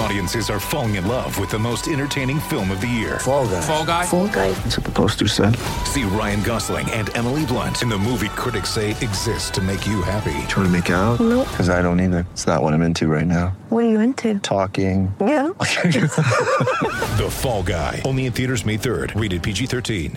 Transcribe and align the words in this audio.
Audiences 0.00 0.48
are 0.48 0.58
falling 0.58 0.94
in 0.94 1.06
love 1.06 1.38
with 1.38 1.50
the 1.50 1.58
most 1.58 1.86
entertaining 1.86 2.40
film 2.40 2.70
of 2.70 2.80
the 2.80 2.86
year. 2.86 3.18
Fall 3.18 3.46
guy. 3.46 3.60
Fall 3.60 3.84
Guy. 3.84 4.06
Fall 4.06 4.28
guy. 4.28 4.50
That's 4.52 4.78
what 4.78 4.86
the 4.86 4.92
poster 4.92 5.28
said. 5.28 5.54
See 5.84 6.04
Ryan 6.04 6.42
Gosling 6.42 6.90
and 6.92 7.14
Emily 7.14 7.44
Blunt 7.44 7.82
in 7.82 7.90
the 7.90 7.98
movie 7.98 8.30
critics 8.30 8.70
say 8.70 8.92
exists 8.92 9.50
to 9.50 9.60
make 9.60 9.86
you 9.86 10.00
happy. 10.00 10.32
Trying 10.48 10.64
to 10.64 10.68
make 10.70 10.88
it 10.88 10.94
out? 10.94 11.20
Nope. 11.20 11.46
Because 11.50 11.68
I 11.68 11.82
don't 11.82 12.00
either. 12.00 12.26
It's 12.32 12.46
not 12.46 12.62
what 12.62 12.72
I'm 12.72 12.80
into 12.80 13.08
right 13.08 13.26
now. 13.26 13.48
What 13.68 13.84
are 13.84 13.88
you 13.90 14.00
into? 14.00 14.38
Talking. 14.38 15.14
Yeah. 15.20 15.50
The 17.20 17.28
Fall 17.30 17.62
Guy. 17.62 18.00
Only 18.06 18.24
in 18.24 18.32
theaters 18.32 18.64
May 18.64 18.78
3rd. 18.78 19.20
Rated 19.20 19.42
PG-13. 19.42 20.16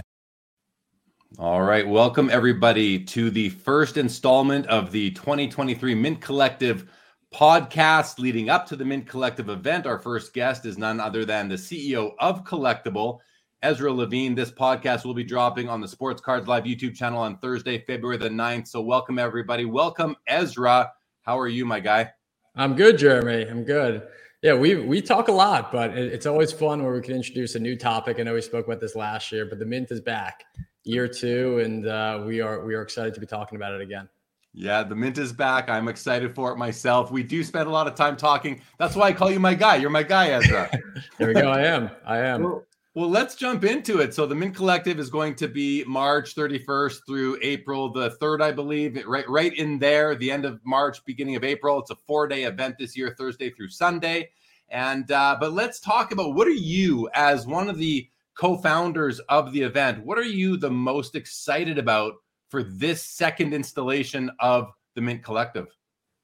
All 1.37 1.61
right, 1.61 1.85
welcome 1.85 2.29
everybody 2.29 3.03
to 3.03 3.29
the 3.29 3.49
first 3.49 3.97
installment 3.97 4.65
of 4.67 4.93
the 4.93 5.11
2023 5.11 5.93
Mint 5.95 6.21
Collective 6.21 6.89
podcast 7.33 8.19
leading 8.19 8.49
up 8.49 8.67
to 8.67 8.75
the 8.75 8.85
Mint 8.85 9.07
Collective 9.07 9.49
event. 9.49 9.87
Our 9.87 9.97
first 9.97 10.33
guest 10.33 10.65
is 10.67 10.77
none 10.77 10.99
other 10.99 11.25
than 11.25 11.49
the 11.49 11.55
CEO 11.55 12.13
of 12.19 12.43
Collectable, 12.43 13.19
Ezra 13.63 13.91
Levine. 13.91 14.35
This 14.35 14.51
podcast 14.51 15.03
will 15.03 15.15
be 15.15 15.23
dropping 15.23 15.67
on 15.67 15.81
the 15.81 15.87
Sports 15.87 16.21
Cards 16.21 16.47
Live 16.47 16.65
YouTube 16.65 16.95
channel 16.95 17.19
on 17.19 17.39
Thursday, 17.39 17.79
February 17.79 18.17
the 18.17 18.29
9th. 18.29 18.67
So, 18.67 18.81
welcome 18.81 19.17
everybody. 19.17 19.65
Welcome, 19.65 20.15
Ezra. 20.27 20.91
How 21.23 21.39
are 21.39 21.47
you, 21.47 21.65
my 21.65 21.79
guy? 21.79 22.11
I'm 22.55 22.75
good, 22.75 22.99
Jeremy. 22.99 23.49
I'm 23.49 23.63
good. 23.63 24.07
Yeah, 24.43 24.53
we 24.53 24.75
we 24.75 25.01
talk 25.01 25.27
a 25.27 25.31
lot, 25.31 25.71
but 25.71 25.97
it, 25.97 26.13
it's 26.13 26.27
always 26.27 26.51
fun 26.51 26.83
where 26.83 26.93
we 26.93 27.01
can 27.01 27.15
introduce 27.15 27.55
a 27.55 27.59
new 27.59 27.75
topic. 27.75 28.19
I 28.19 28.23
know 28.23 28.35
we 28.35 28.41
spoke 28.41 28.67
about 28.67 28.79
this 28.79 28.95
last 28.95 29.31
year, 29.31 29.47
but 29.47 29.57
the 29.57 29.65
Mint 29.65 29.89
is 29.89 30.01
back, 30.01 30.43
year 30.83 31.07
two, 31.07 31.59
and 31.59 31.87
uh, 31.87 32.23
we 32.27 32.41
are 32.41 32.63
we 32.63 32.75
are 32.75 32.83
excited 32.83 33.15
to 33.15 33.19
be 33.19 33.25
talking 33.25 33.55
about 33.55 33.73
it 33.73 33.81
again. 33.81 34.07
Yeah, 34.53 34.83
the 34.83 34.95
mint 34.95 35.17
is 35.17 35.33
back. 35.33 35.67
I'm 35.67 35.87
excited 35.87 36.35
for 36.35 36.51
it 36.51 36.57
myself. 36.57 37.11
We 37.11 37.23
do 37.23 37.43
spend 37.43 37.67
a 37.67 37.71
lot 37.71 37.87
of 37.87 37.95
time 37.95 38.15
talking. 38.15 38.61
That's 38.77 38.95
why 38.95 39.07
I 39.07 39.13
call 39.13 39.31
you 39.31 39.39
my 39.39 39.55
guy. 39.55 39.77
You're 39.77 39.89
my 39.89 40.03
guy, 40.03 40.29
Ezra. 40.29 40.69
There 41.17 41.27
we 41.27 41.33
go. 41.33 41.49
I 41.49 41.61
am. 41.61 41.89
I 42.05 42.19
am. 42.19 42.43
Well, 42.43 42.63
well, 42.95 43.09
let's 43.09 43.33
jump 43.33 43.63
into 43.63 43.99
it. 43.99 44.13
So 44.13 44.27
the 44.27 44.35
Mint 44.35 44.55
Collective 44.55 44.99
is 44.99 45.09
going 45.09 45.33
to 45.35 45.47
be 45.47 45.83
March 45.85 46.35
31st 46.35 46.99
through 47.07 47.39
April 47.41 47.91
the 47.91 48.11
3rd, 48.21 48.41
I 48.41 48.51
believe. 48.51 49.03
Right, 49.07 49.27
right 49.27 49.51
in 49.57 49.79
there, 49.79 50.15
the 50.15 50.29
end 50.29 50.45
of 50.45 50.59
March, 50.63 51.03
beginning 51.03 51.35
of 51.35 51.43
April. 51.43 51.79
It's 51.79 51.89
a 51.89 51.95
four-day 51.95 52.43
event 52.43 52.75
this 52.77 52.95
year, 52.95 53.15
Thursday 53.17 53.49
through 53.49 53.69
Sunday. 53.69 54.29
And 54.69 55.11
uh, 55.11 55.37
but 55.39 55.53
let's 55.53 55.79
talk 55.79 56.11
about 56.11 56.35
what 56.35 56.47
are 56.47 56.51
you, 56.51 57.09
as 57.15 57.47
one 57.47 57.67
of 57.67 57.79
the 57.79 58.07
co-founders 58.35 59.19
of 59.21 59.51
the 59.51 59.61
event, 59.61 60.05
what 60.05 60.19
are 60.19 60.23
you 60.23 60.57
the 60.57 60.71
most 60.71 61.15
excited 61.15 61.79
about 61.79 62.13
for 62.53 62.61
this 62.61 63.03
second 63.03 63.51
installation 63.51 64.29
of 64.39 64.71
the 64.93 65.01
Mint 65.01 65.23
Collective? 65.23 65.65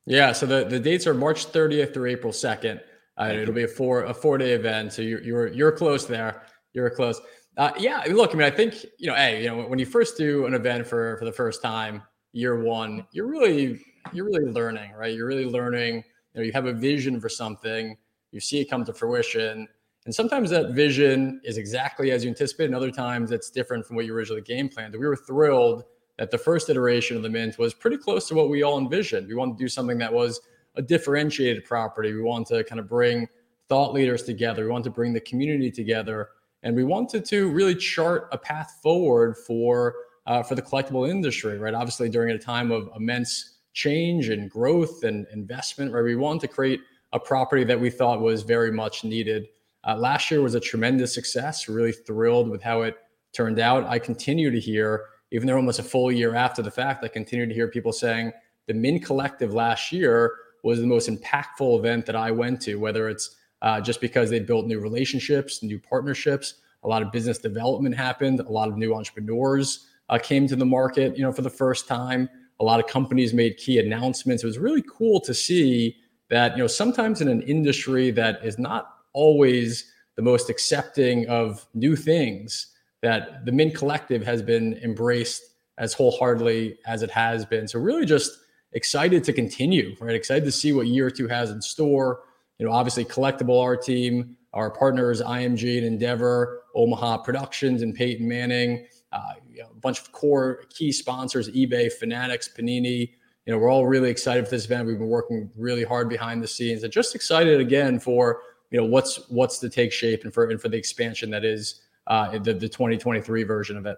Yeah. 0.05 0.31
So 0.31 0.45
the, 0.45 0.63
the 0.63 0.79
dates 0.79 1.07
are 1.07 1.15
March 1.15 1.51
30th 1.51 1.91
through 1.91 2.05
April 2.05 2.31
2nd. 2.31 2.81
Uh, 3.19 3.33
it'll 3.33 3.51
be 3.51 3.63
a 3.63 3.67
four 3.67 4.03
a 4.03 4.13
four 4.13 4.37
day 4.37 4.51
event. 4.51 4.93
So 4.93 5.01
you're 5.01 5.21
you're 5.21 5.47
you're 5.47 5.71
close 5.71 6.05
there. 6.05 6.43
You're 6.73 6.91
close. 6.91 7.19
Uh, 7.57 7.71
yeah. 7.79 8.03
Look, 8.11 8.35
I 8.35 8.37
mean, 8.37 8.45
I 8.45 8.51
think 8.51 8.85
you 8.99 9.07
know, 9.07 9.15
hey, 9.15 9.41
you 9.41 9.49
know, 9.49 9.63
when 9.63 9.79
you 9.79 9.87
first 9.87 10.17
do 10.17 10.45
an 10.45 10.53
event 10.53 10.85
for 10.85 11.17
for 11.17 11.25
the 11.25 11.31
first 11.31 11.63
time, 11.63 12.03
year 12.31 12.61
one, 12.61 13.07
you're 13.11 13.27
really 13.27 13.83
you're 14.13 14.25
really 14.25 14.51
learning, 14.51 14.91
right? 14.93 15.15
You're 15.15 15.25
really 15.25 15.49
learning. 15.49 15.95
You 16.35 16.41
know, 16.41 16.41
you 16.43 16.51
have 16.53 16.67
a 16.67 16.73
vision 16.73 17.19
for 17.19 17.27
something, 17.27 17.97
you 18.31 18.39
see 18.39 18.61
it 18.61 18.69
come 18.69 18.85
to 18.85 18.93
fruition, 18.93 19.67
and 20.05 20.13
sometimes 20.13 20.51
that 20.51 20.73
vision 20.73 21.41
is 21.43 21.57
exactly 21.57 22.11
as 22.11 22.23
you 22.23 22.29
anticipate, 22.29 22.65
and 22.65 22.75
other 22.75 22.91
times 22.91 23.31
it's 23.31 23.49
different 23.49 23.83
from 23.85 23.95
what 23.95 24.05
you 24.05 24.13
originally 24.13 24.43
game 24.43 24.69
planned. 24.69 24.93
We 24.93 25.07
were 25.07 25.15
thrilled 25.15 25.85
that 26.19 26.29
the 26.31 26.37
first 26.37 26.69
iteration 26.69 27.15
of 27.15 27.23
the 27.23 27.29
Mint 27.29 27.57
was 27.57 27.73
pretty 27.73 27.97
close 27.97 28.27
to 28.27 28.35
what 28.35 28.49
we 28.49 28.61
all 28.61 28.77
envisioned. 28.77 29.27
We 29.27 29.35
wanted 29.35 29.57
to 29.57 29.63
do 29.63 29.69
something 29.69 29.97
that 29.99 30.13
was 30.13 30.41
a 30.75 30.81
differentiated 30.81 31.63
property. 31.63 32.13
We 32.13 32.21
wanted 32.21 32.57
to 32.57 32.63
kind 32.65 32.79
of 32.79 32.89
bring 32.89 33.27
thought 33.69 33.93
leaders 33.93 34.23
together. 34.23 34.65
We 34.65 34.71
wanted 34.71 34.83
to 34.83 34.91
bring 34.91 35.13
the 35.13 35.21
community 35.21 35.71
together, 35.71 36.29
and 36.61 36.75
we 36.75 36.83
wanted 36.83 37.23
to 37.25 37.49
really 37.49 37.73
chart 37.73 38.27
a 38.33 38.37
path 38.37 38.79
forward 38.83 39.37
for 39.37 39.95
uh, 40.27 40.43
for 40.43 40.55
the 40.55 40.61
collectible 40.61 41.09
industry. 41.09 41.57
Right, 41.57 41.73
obviously 41.73 42.09
during 42.09 42.35
a 42.35 42.37
time 42.37 42.69
of 42.71 42.89
immense 42.97 43.59
change 43.73 44.27
and 44.27 44.51
growth 44.51 45.05
and 45.05 45.25
investment. 45.31 45.93
Right, 45.93 46.03
we 46.03 46.17
wanted 46.17 46.41
to 46.41 46.47
create 46.49 46.81
a 47.13 47.19
property 47.19 47.63
that 47.63 47.79
we 47.79 47.89
thought 47.89 48.19
was 48.19 48.43
very 48.43 48.71
much 48.71 49.05
needed. 49.05 49.47
Uh, 49.87 49.95
last 49.95 50.29
year 50.29 50.41
was 50.41 50.53
a 50.53 50.59
tremendous 50.59 51.13
success. 51.13 51.69
Really 51.69 51.93
thrilled 51.93 52.49
with 52.49 52.61
how 52.61 52.81
it 52.81 52.97
turned 53.31 53.59
out. 53.59 53.85
I 53.85 53.99
continue 53.99 54.51
to 54.51 54.59
hear, 54.59 55.05
even 55.31 55.47
though 55.47 55.55
almost 55.55 55.79
a 55.79 55.83
full 55.83 56.11
year 56.11 56.35
after 56.35 56.61
the 56.61 56.71
fact, 56.71 57.03
I 57.03 57.07
continue 57.07 57.45
to 57.45 57.53
hear 57.53 57.67
people 57.67 57.91
saying 57.91 58.31
the 58.67 58.73
Mint 58.73 59.03
Collective 59.05 59.53
last 59.53 59.91
year 59.91 60.35
was 60.63 60.79
the 60.79 60.87
most 60.87 61.09
impactful 61.09 61.79
event 61.79 62.05
that 62.05 62.15
I 62.15 62.31
went 62.31 62.61
to, 62.61 62.75
whether 62.75 63.09
it's 63.09 63.35
uh, 63.61 63.81
just 63.81 64.01
because 64.01 64.29
they 64.29 64.39
built 64.39 64.65
new 64.65 64.79
relationships, 64.79 65.63
new 65.63 65.79
partnerships, 65.79 66.55
a 66.83 66.87
lot 66.87 67.01
of 67.01 67.11
business 67.11 67.37
development 67.37 67.95
happened, 67.95 68.39
a 68.39 68.51
lot 68.51 68.69
of 68.69 68.77
new 68.77 68.93
entrepreneurs 68.93 69.87
uh, 70.09 70.17
came 70.17 70.47
to 70.47 70.55
the 70.55 70.65
market, 70.65 71.17
you 71.17 71.23
know, 71.23 71.31
for 71.31 71.41
the 71.41 71.49
first 71.49 71.87
time. 71.87 72.29
A 72.59 72.63
lot 72.63 72.79
of 72.79 72.87
companies 72.87 73.33
made 73.33 73.57
key 73.57 73.79
announcements. 73.79 74.43
It 74.43 74.47
was 74.47 74.57
really 74.57 74.83
cool 74.89 75.19
to 75.21 75.33
see 75.33 75.97
that, 76.29 76.53
you 76.53 76.63
know, 76.63 76.67
sometimes 76.67 77.21
in 77.21 77.27
an 77.27 77.41
industry 77.43 78.11
that 78.11 78.43
is 78.43 78.57
not 78.57 78.93
always 79.13 79.91
the 80.15 80.21
most 80.21 80.49
accepting 80.49 81.27
of 81.27 81.65
new 81.73 81.95
things, 81.95 82.67
that 83.01 83.45
the 83.45 83.51
Mint 83.51 83.75
Collective 83.75 84.25
has 84.25 84.41
been 84.41 84.73
embraced 84.83 85.43
as 85.77 85.93
wholeheartedly 85.93 86.77
as 86.85 87.01
it 87.01 87.11
has 87.11 87.45
been. 87.45 87.67
So 87.67 87.79
really 87.79 88.05
just 88.05 88.39
excited 88.73 89.23
to 89.23 89.33
continue, 89.33 89.95
right? 89.99 90.15
Excited 90.15 90.43
to 90.45 90.51
see 90.51 90.73
what 90.73 90.87
year 90.87 91.09
two 91.09 91.27
has 91.27 91.51
in 91.51 91.61
store. 91.61 92.23
You 92.57 92.65
know, 92.65 92.73
obviously 92.73 93.05
Collectable 93.05 93.61
our 93.63 93.77
team, 93.77 94.35
our 94.53 94.69
partners, 94.69 95.21
IMG 95.21 95.77
and 95.77 95.87
Endeavor, 95.87 96.63
Omaha 96.75 97.19
Productions 97.19 97.81
and 97.81 97.95
Peyton 97.95 98.27
Manning, 98.27 98.85
uh, 99.11 99.33
you 99.49 99.61
know, 99.61 99.69
a 99.71 99.79
bunch 99.79 99.99
of 99.99 100.11
core 100.11 100.63
key 100.69 100.91
sponsors, 100.91 101.49
eBay, 101.49 101.91
Fanatics, 101.91 102.49
Panini. 102.49 103.11
You 103.45 103.53
know, 103.53 103.57
we're 103.57 103.71
all 103.71 103.87
really 103.87 104.09
excited 104.09 104.45
for 104.45 104.51
this 104.51 104.65
event. 104.65 104.85
We've 104.85 104.99
been 104.99 105.07
working 105.07 105.49
really 105.55 105.83
hard 105.83 106.09
behind 106.09 106.43
the 106.43 106.47
scenes 106.47 106.83
and 106.83 106.91
just 106.91 107.15
excited 107.15 107.59
again 107.59 107.99
for, 107.99 108.41
you 108.69 108.79
know, 108.79 108.85
what's 108.85 109.27
what's 109.29 109.57
to 109.59 109.69
take 109.69 109.91
shape 109.91 110.23
and 110.23 110.33
for 110.33 110.49
and 110.49 110.61
for 110.61 110.69
the 110.69 110.77
expansion 110.77 111.31
that 111.31 111.45
is 111.45 111.81
uh, 112.09 112.31
the, 112.39 112.53
the 112.53 112.67
2023 112.67 113.43
version 113.43 113.77
of 113.77 113.85
it. 113.85 113.97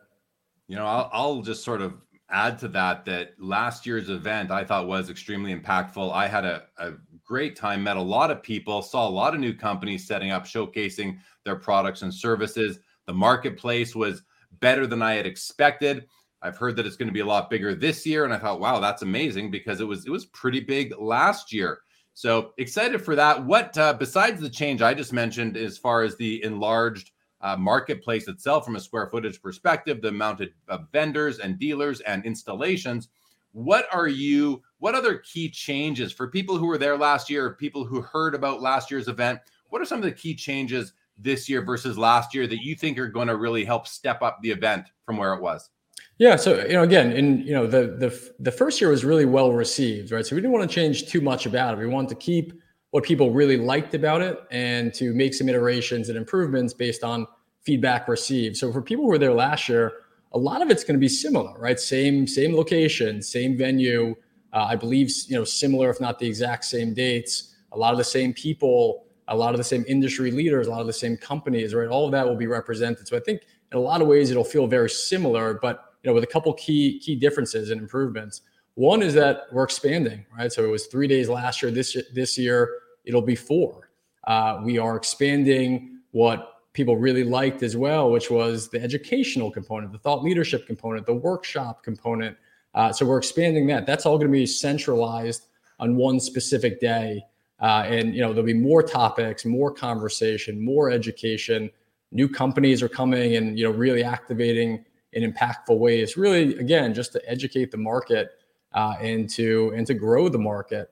You 0.67 0.75
know, 0.75 0.85
I'll, 0.85 1.09
I'll 1.11 1.41
just 1.41 1.63
sort 1.63 1.81
of 1.81 1.93
add 2.29 2.57
to 2.59 2.67
that 2.69 3.03
that 3.05 3.33
last 3.39 3.85
year's 3.85 4.09
event 4.09 4.51
I 4.51 4.63
thought 4.63 4.87
was 4.87 5.09
extremely 5.09 5.55
impactful. 5.55 6.13
I 6.13 6.27
had 6.27 6.45
a, 6.45 6.63
a 6.77 6.93
great 7.25 7.55
time, 7.55 7.83
met 7.83 7.97
a 7.97 8.01
lot 8.01 8.31
of 8.31 8.43
people, 8.43 8.81
saw 8.81 9.07
a 9.07 9.09
lot 9.09 9.33
of 9.33 9.39
new 9.39 9.53
companies 9.53 10.07
setting 10.07 10.31
up, 10.31 10.45
showcasing 10.45 11.17
their 11.43 11.55
products 11.55 12.03
and 12.03 12.13
services. 12.13 12.79
The 13.07 13.13
marketplace 13.13 13.95
was 13.95 14.23
better 14.59 14.85
than 14.87 15.01
I 15.01 15.13
had 15.13 15.25
expected. 15.25 16.05
I've 16.41 16.57
heard 16.57 16.75
that 16.75 16.85
it's 16.85 16.95
going 16.95 17.07
to 17.07 17.13
be 17.13 17.19
a 17.19 17.25
lot 17.25 17.49
bigger 17.49 17.75
this 17.75 18.05
year, 18.05 18.25
and 18.25 18.33
I 18.33 18.39
thought, 18.39 18.59
wow, 18.59 18.79
that's 18.79 19.03
amazing 19.03 19.51
because 19.51 19.79
it 19.79 19.87
was 19.87 20.05
it 20.05 20.09
was 20.09 20.25
pretty 20.27 20.59
big 20.59 20.93
last 20.97 21.53
year. 21.53 21.79
So 22.13 22.51
excited 22.57 23.01
for 23.01 23.15
that. 23.15 23.45
What 23.45 23.77
uh, 23.77 23.93
besides 23.93 24.41
the 24.41 24.49
change 24.49 24.81
I 24.81 24.93
just 24.93 25.13
mentioned, 25.13 25.55
as 25.55 25.77
far 25.77 26.03
as 26.03 26.15
the 26.15 26.43
enlarged 26.43 27.11
uh, 27.41 27.57
marketplace 27.57 28.27
itself 28.27 28.65
from 28.65 28.75
a 28.75 28.79
square 28.79 29.07
footage 29.07 29.41
perspective, 29.41 30.01
the 30.01 30.09
amount 30.09 30.41
of 30.67 30.91
vendors 30.91 31.39
and 31.39 31.59
dealers 31.59 32.01
and 32.01 32.25
installations. 32.25 33.09
What 33.53 33.87
are 33.93 34.07
you? 34.07 34.61
What 34.79 34.95
other 34.95 35.17
key 35.17 35.49
changes 35.49 36.11
for 36.11 36.27
people 36.27 36.57
who 36.57 36.67
were 36.67 36.77
there 36.77 36.97
last 36.97 37.29
year, 37.29 37.55
people 37.55 37.83
who 37.83 38.01
heard 38.01 38.35
about 38.35 38.61
last 38.61 38.89
year's 38.89 39.07
event? 39.07 39.39
What 39.69 39.81
are 39.81 39.85
some 39.85 39.99
of 39.99 40.05
the 40.05 40.11
key 40.11 40.35
changes 40.35 40.93
this 41.17 41.49
year 41.49 41.61
versus 41.61 41.97
last 41.97 42.33
year 42.33 42.47
that 42.47 42.63
you 42.63 42.75
think 42.75 42.97
are 42.97 43.07
going 43.07 43.27
to 43.27 43.35
really 43.35 43.65
help 43.65 43.87
step 43.87 44.21
up 44.21 44.39
the 44.41 44.51
event 44.51 44.87
from 45.05 45.17
where 45.17 45.33
it 45.33 45.41
was? 45.41 45.69
Yeah, 46.17 46.35
so 46.35 46.63
you 46.65 46.73
know, 46.73 46.83
again, 46.83 47.11
in 47.11 47.39
you 47.39 47.53
know, 47.53 47.67
the 47.67 47.87
the 47.87 48.33
the 48.39 48.51
first 48.51 48.79
year 48.79 48.89
was 48.89 49.03
really 49.03 49.25
well 49.25 49.51
received, 49.51 50.11
right? 50.11 50.25
So 50.25 50.35
we 50.35 50.41
didn't 50.41 50.53
want 50.53 50.69
to 50.69 50.73
change 50.73 51.07
too 51.07 51.21
much 51.21 51.45
about 51.45 51.73
it. 51.73 51.79
We 51.79 51.87
wanted 51.87 52.09
to 52.09 52.15
keep 52.15 52.53
what 52.91 53.03
people 53.03 53.31
really 53.31 53.57
liked 53.57 53.93
about 53.93 54.21
it 54.21 54.39
and 54.51 54.93
to 54.93 55.13
make 55.13 55.33
some 55.33 55.49
iterations 55.49 56.09
and 56.09 56.17
improvements 56.17 56.73
based 56.73 57.03
on 57.03 57.25
feedback 57.63 58.07
received. 58.07 58.57
So 58.57 58.71
for 58.71 58.81
people 58.81 59.05
who 59.05 59.09
were 59.09 59.17
there 59.17 59.33
last 59.33 59.69
year, 59.69 59.93
a 60.33 60.37
lot 60.37 60.61
of 60.61 60.69
it's 60.69 60.83
going 60.83 60.95
to 60.95 60.99
be 60.99 61.09
similar, 61.09 61.57
right? 61.59 61.79
Same 61.79 62.27
same 62.27 62.55
location, 62.55 63.21
same 63.21 63.57
venue. 63.57 64.15
Uh, 64.53 64.65
I 64.69 64.75
believe 64.75 65.11
you 65.27 65.37
know 65.37 65.43
similar, 65.43 65.89
if 65.89 65.99
not 65.99 66.19
the 66.19 66.27
exact 66.27 66.65
same 66.65 66.93
dates. 66.93 67.55
A 67.73 67.77
lot 67.77 67.91
of 67.91 67.97
the 67.97 68.03
same 68.03 68.33
people, 68.33 69.05
a 69.27 69.35
lot 69.35 69.53
of 69.53 69.57
the 69.57 69.63
same 69.63 69.85
industry 69.87 70.31
leaders, 70.31 70.67
a 70.67 70.69
lot 70.69 70.81
of 70.81 70.87
the 70.87 70.93
same 70.93 71.17
companies, 71.17 71.73
right? 71.73 71.87
All 71.87 72.05
of 72.05 72.11
that 72.11 72.27
will 72.27 72.35
be 72.35 72.47
represented. 72.47 73.07
So 73.07 73.17
I 73.17 73.21
think 73.21 73.41
in 73.71 73.77
a 73.77 73.81
lot 73.81 74.01
of 74.01 74.07
ways 74.07 74.31
it'll 74.31 74.43
feel 74.43 74.67
very 74.67 74.89
similar, 74.89 75.59
but 75.61 75.95
you 76.03 76.09
know 76.09 76.13
with 76.13 76.23
a 76.23 76.27
couple 76.27 76.53
key 76.53 76.99
key 76.99 77.15
differences 77.15 77.69
and 77.71 77.79
improvements. 77.79 78.41
One 78.75 79.03
is 79.03 79.13
that 79.15 79.47
we're 79.51 79.65
expanding, 79.65 80.25
right? 80.37 80.51
So 80.51 80.63
it 80.63 80.69
was 80.69 80.87
three 80.87 81.07
days 81.07 81.27
last 81.27 81.61
year. 81.61 81.71
This 81.71 81.97
this 82.13 82.37
year 82.37 82.69
it'll 83.05 83.21
be 83.21 83.35
four. 83.35 83.89
Uh, 84.25 84.61
we 84.63 84.77
are 84.77 84.95
expanding 84.95 85.99
what 86.11 86.55
people 86.73 86.95
really 86.95 87.23
liked 87.23 87.63
as 87.63 87.75
well, 87.75 88.11
which 88.11 88.29
was 88.29 88.69
the 88.69 88.81
educational 88.81 89.51
component, 89.51 89.91
the 89.91 89.97
thought 89.97 90.23
leadership 90.23 90.65
component, 90.67 91.05
the 91.05 91.13
workshop 91.13 91.83
component. 91.83 92.37
Uh, 92.73 92.91
so 92.91 93.05
we're 93.05 93.17
expanding 93.17 93.67
that. 93.67 93.85
That's 93.85 94.05
all 94.05 94.17
going 94.17 94.31
to 94.31 94.37
be 94.37 94.45
centralized 94.45 95.47
on 95.79 95.95
one 95.95 96.19
specific 96.19 96.79
day. 96.79 97.23
Uh, 97.59 97.83
and 97.85 98.15
you 98.15 98.21
know 98.21 98.29
there'll 98.33 98.45
be 98.45 98.53
more 98.53 98.81
topics, 98.81 99.45
more 99.45 99.71
conversation, 99.71 100.63
more 100.63 100.89
education. 100.89 101.69
New 102.11 102.27
companies 102.27 102.81
are 102.81 102.89
coming 102.89 103.35
and 103.35 103.57
you 103.57 103.65
know 103.65 103.71
really 103.71 104.03
activating 104.03 104.83
in 105.13 105.31
impactful 105.31 105.77
ways. 105.77 106.17
Really, 106.17 106.57
again, 106.57 106.93
just 106.93 107.11
to 107.13 107.29
educate 107.29 107.69
the 107.69 107.77
market 107.77 108.31
uh, 108.73 108.95
and 108.99 109.29
to 109.31 109.73
and 109.75 109.85
to 109.87 109.93
grow 109.93 110.27
the 110.29 110.39
market. 110.39 110.91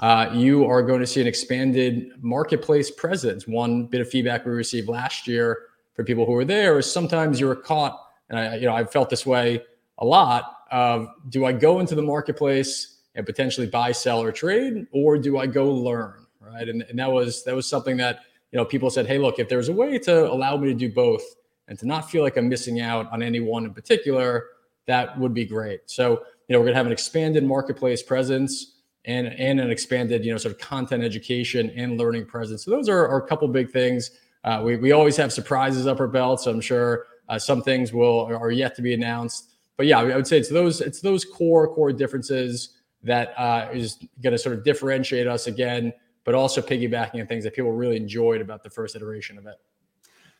Uh, 0.00 0.30
you 0.32 0.64
are 0.64 0.82
going 0.82 1.00
to 1.00 1.06
see 1.06 1.20
an 1.20 1.26
expanded 1.26 2.12
marketplace 2.22 2.90
presence. 2.90 3.48
One 3.48 3.86
bit 3.86 4.00
of 4.00 4.08
feedback 4.08 4.46
we 4.46 4.52
received 4.52 4.88
last 4.88 5.26
year 5.26 5.66
for 5.94 6.04
people 6.04 6.24
who 6.24 6.32
were 6.32 6.44
there 6.44 6.78
is 6.78 6.90
sometimes 6.90 7.40
you 7.40 7.46
were 7.46 7.56
caught, 7.56 8.00
and 8.30 8.38
I, 8.38 8.56
you 8.56 8.66
know, 8.66 8.74
I've 8.74 8.92
felt 8.92 9.10
this 9.10 9.26
way 9.26 9.62
a 9.98 10.04
lot. 10.04 10.54
Of 10.70 11.08
do 11.30 11.46
I 11.46 11.52
go 11.52 11.80
into 11.80 11.94
the 11.94 12.02
marketplace 12.02 12.98
and 13.14 13.26
potentially 13.26 13.66
buy, 13.66 13.90
sell, 13.90 14.22
or 14.22 14.30
trade, 14.30 14.86
or 14.92 15.18
do 15.18 15.38
I 15.38 15.46
go 15.46 15.68
learn? 15.68 16.26
Right, 16.40 16.68
and, 16.68 16.82
and 16.82 16.98
that 16.98 17.10
was 17.10 17.42
that 17.44 17.54
was 17.54 17.68
something 17.68 17.96
that 17.96 18.20
you 18.52 18.56
know 18.56 18.64
people 18.64 18.90
said, 18.90 19.06
hey, 19.06 19.18
look, 19.18 19.38
if 19.38 19.48
there's 19.48 19.68
a 19.68 19.72
way 19.72 19.98
to 19.98 20.30
allow 20.30 20.56
me 20.56 20.68
to 20.68 20.74
do 20.74 20.90
both 20.92 21.22
and 21.66 21.78
to 21.80 21.86
not 21.86 22.08
feel 22.08 22.22
like 22.22 22.36
I'm 22.36 22.48
missing 22.48 22.80
out 22.80 23.10
on 23.10 23.22
any 23.22 23.40
one 23.40 23.64
in 23.64 23.74
particular, 23.74 24.46
that 24.86 25.18
would 25.18 25.34
be 25.34 25.44
great. 25.44 25.80
So 25.86 26.22
you 26.46 26.52
know, 26.52 26.60
we're 26.60 26.66
going 26.66 26.74
to 26.74 26.78
have 26.78 26.86
an 26.86 26.92
expanded 26.92 27.44
marketplace 27.44 28.02
presence 28.02 28.77
and 29.04 29.28
and 29.28 29.60
an 29.60 29.70
expanded 29.70 30.24
you 30.24 30.32
know 30.32 30.38
sort 30.38 30.52
of 30.52 30.60
content 30.60 31.02
education 31.02 31.70
and 31.76 31.98
learning 31.98 32.26
presence. 32.26 32.64
So 32.64 32.70
those 32.70 32.88
are, 32.88 33.08
are 33.08 33.18
a 33.18 33.26
couple 33.26 33.48
big 33.48 33.70
things. 33.70 34.10
Uh, 34.44 34.62
we 34.64 34.76
we 34.76 34.92
always 34.92 35.16
have 35.16 35.32
surprises 35.32 35.86
up 35.86 36.00
our 36.00 36.08
belt, 36.08 36.40
so 36.40 36.50
I'm 36.50 36.60
sure 36.60 37.06
uh, 37.28 37.38
some 37.38 37.62
things 37.62 37.92
will 37.92 38.26
are 38.26 38.50
yet 38.50 38.74
to 38.76 38.82
be 38.82 38.94
announced. 38.94 39.50
But 39.76 39.86
yeah, 39.86 40.00
I 40.00 40.16
would 40.16 40.26
say 40.26 40.38
it's 40.38 40.50
those 40.50 40.80
it's 40.80 41.00
those 41.00 41.24
core 41.24 41.72
core 41.72 41.92
differences 41.92 42.78
that 43.04 43.38
uh, 43.38 43.68
is 43.72 43.98
going 44.22 44.32
to 44.32 44.38
sort 44.38 44.56
of 44.56 44.64
differentiate 44.64 45.26
us 45.26 45.46
again, 45.46 45.92
but 46.24 46.34
also 46.34 46.60
piggybacking 46.60 47.20
on 47.20 47.26
things 47.26 47.44
that 47.44 47.54
people 47.54 47.72
really 47.72 47.96
enjoyed 47.96 48.40
about 48.40 48.62
the 48.62 48.70
first 48.70 48.96
iteration 48.96 49.38
of 49.38 49.46
it. 49.46 49.56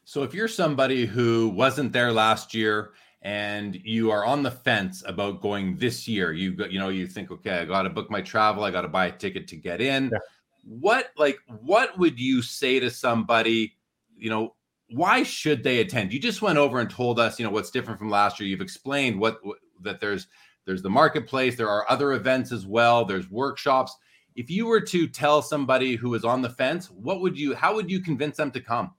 So 0.04 0.22
if 0.22 0.34
you're 0.34 0.48
somebody 0.48 1.06
who 1.06 1.50
wasn't 1.50 1.92
there 1.92 2.12
last 2.12 2.54
year 2.54 2.92
and 3.22 3.74
you 3.84 4.10
are 4.10 4.24
on 4.24 4.42
the 4.42 4.50
fence 4.50 5.02
about 5.06 5.40
going 5.40 5.76
this 5.76 6.06
year. 6.06 6.32
You 6.32 6.52
got 6.52 6.70
you 6.70 6.78
know 6.78 6.88
you 6.88 7.06
think 7.06 7.30
okay 7.30 7.58
i 7.58 7.64
got 7.64 7.82
to 7.82 7.90
book 7.90 8.10
my 8.10 8.22
travel 8.22 8.64
i 8.64 8.70
got 8.70 8.82
to 8.82 8.88
buy 8.88 9.06
a 9.06 9.12
ticket 9.12 9.48
to 9.48 9.56
get 9.56 9.80
in. 9.80 10.10
Yeah. 10.12 10.18
what 10.62 11.10
like 11.16 11.38
what 11.60 11.98
would 11.98 12.20
you 12.20 12.42
say 12.42 12.78
to 12.80 12.90
somebody 12.90 13.76
you 14.16 14.30
know 14.30 14.54
why 14.90 15.22
should 15.22 15.62
they 15.62 15.80
attend? 15.80 16.14
You 16.14 16.18
just 16.18 16.40
went 16.40 16.58
over 16.58 16.80
and 16.80 16.88
told 16.88 17.20
us 17.20 17.38
you 17.38 17.44
know 17.44 17.50
what's 17.50 17.70
different 17.70 17.98
from 17.98 18.10
last 18.10 18.40
year. 18.40 18.48
You've 18.48 18.60
explained 18.60 19.20
what, 19.20 19.44
what 19.44 19.58
that 19.82 20.00
there's 20.00 20.28
there's 20.64 20.82
the 20.82 20.90
marketplace 20.90 21.56
there 21.56 21.68
are 21.68 21.90
other 21.90 22.12
events 22.12 22.52
as 22.52 22.66
well 22.66 23.04
there's 23.04 23.30
workshops. 23.30 23.96
If 24.34 24.50
you 24.50 24.66
were 24.66 24.80
to 24.82 25.08
tell 25.08 25.42
somebody 25.42 25.96
who 25.96 26.14
is 26.14 26.24
on 26.24 26.42
the 26.42 26.50
fence 26.50 26.90
what 26.90 27.20
would 27.20 27.36
you 27.36 27.54
how 27.54 27.74
would 27.74 27.90
you 27.90 28.00
convince 28.00 28.36
them 28.36 28.50
to 28.52 28.60
come 28.60 28.92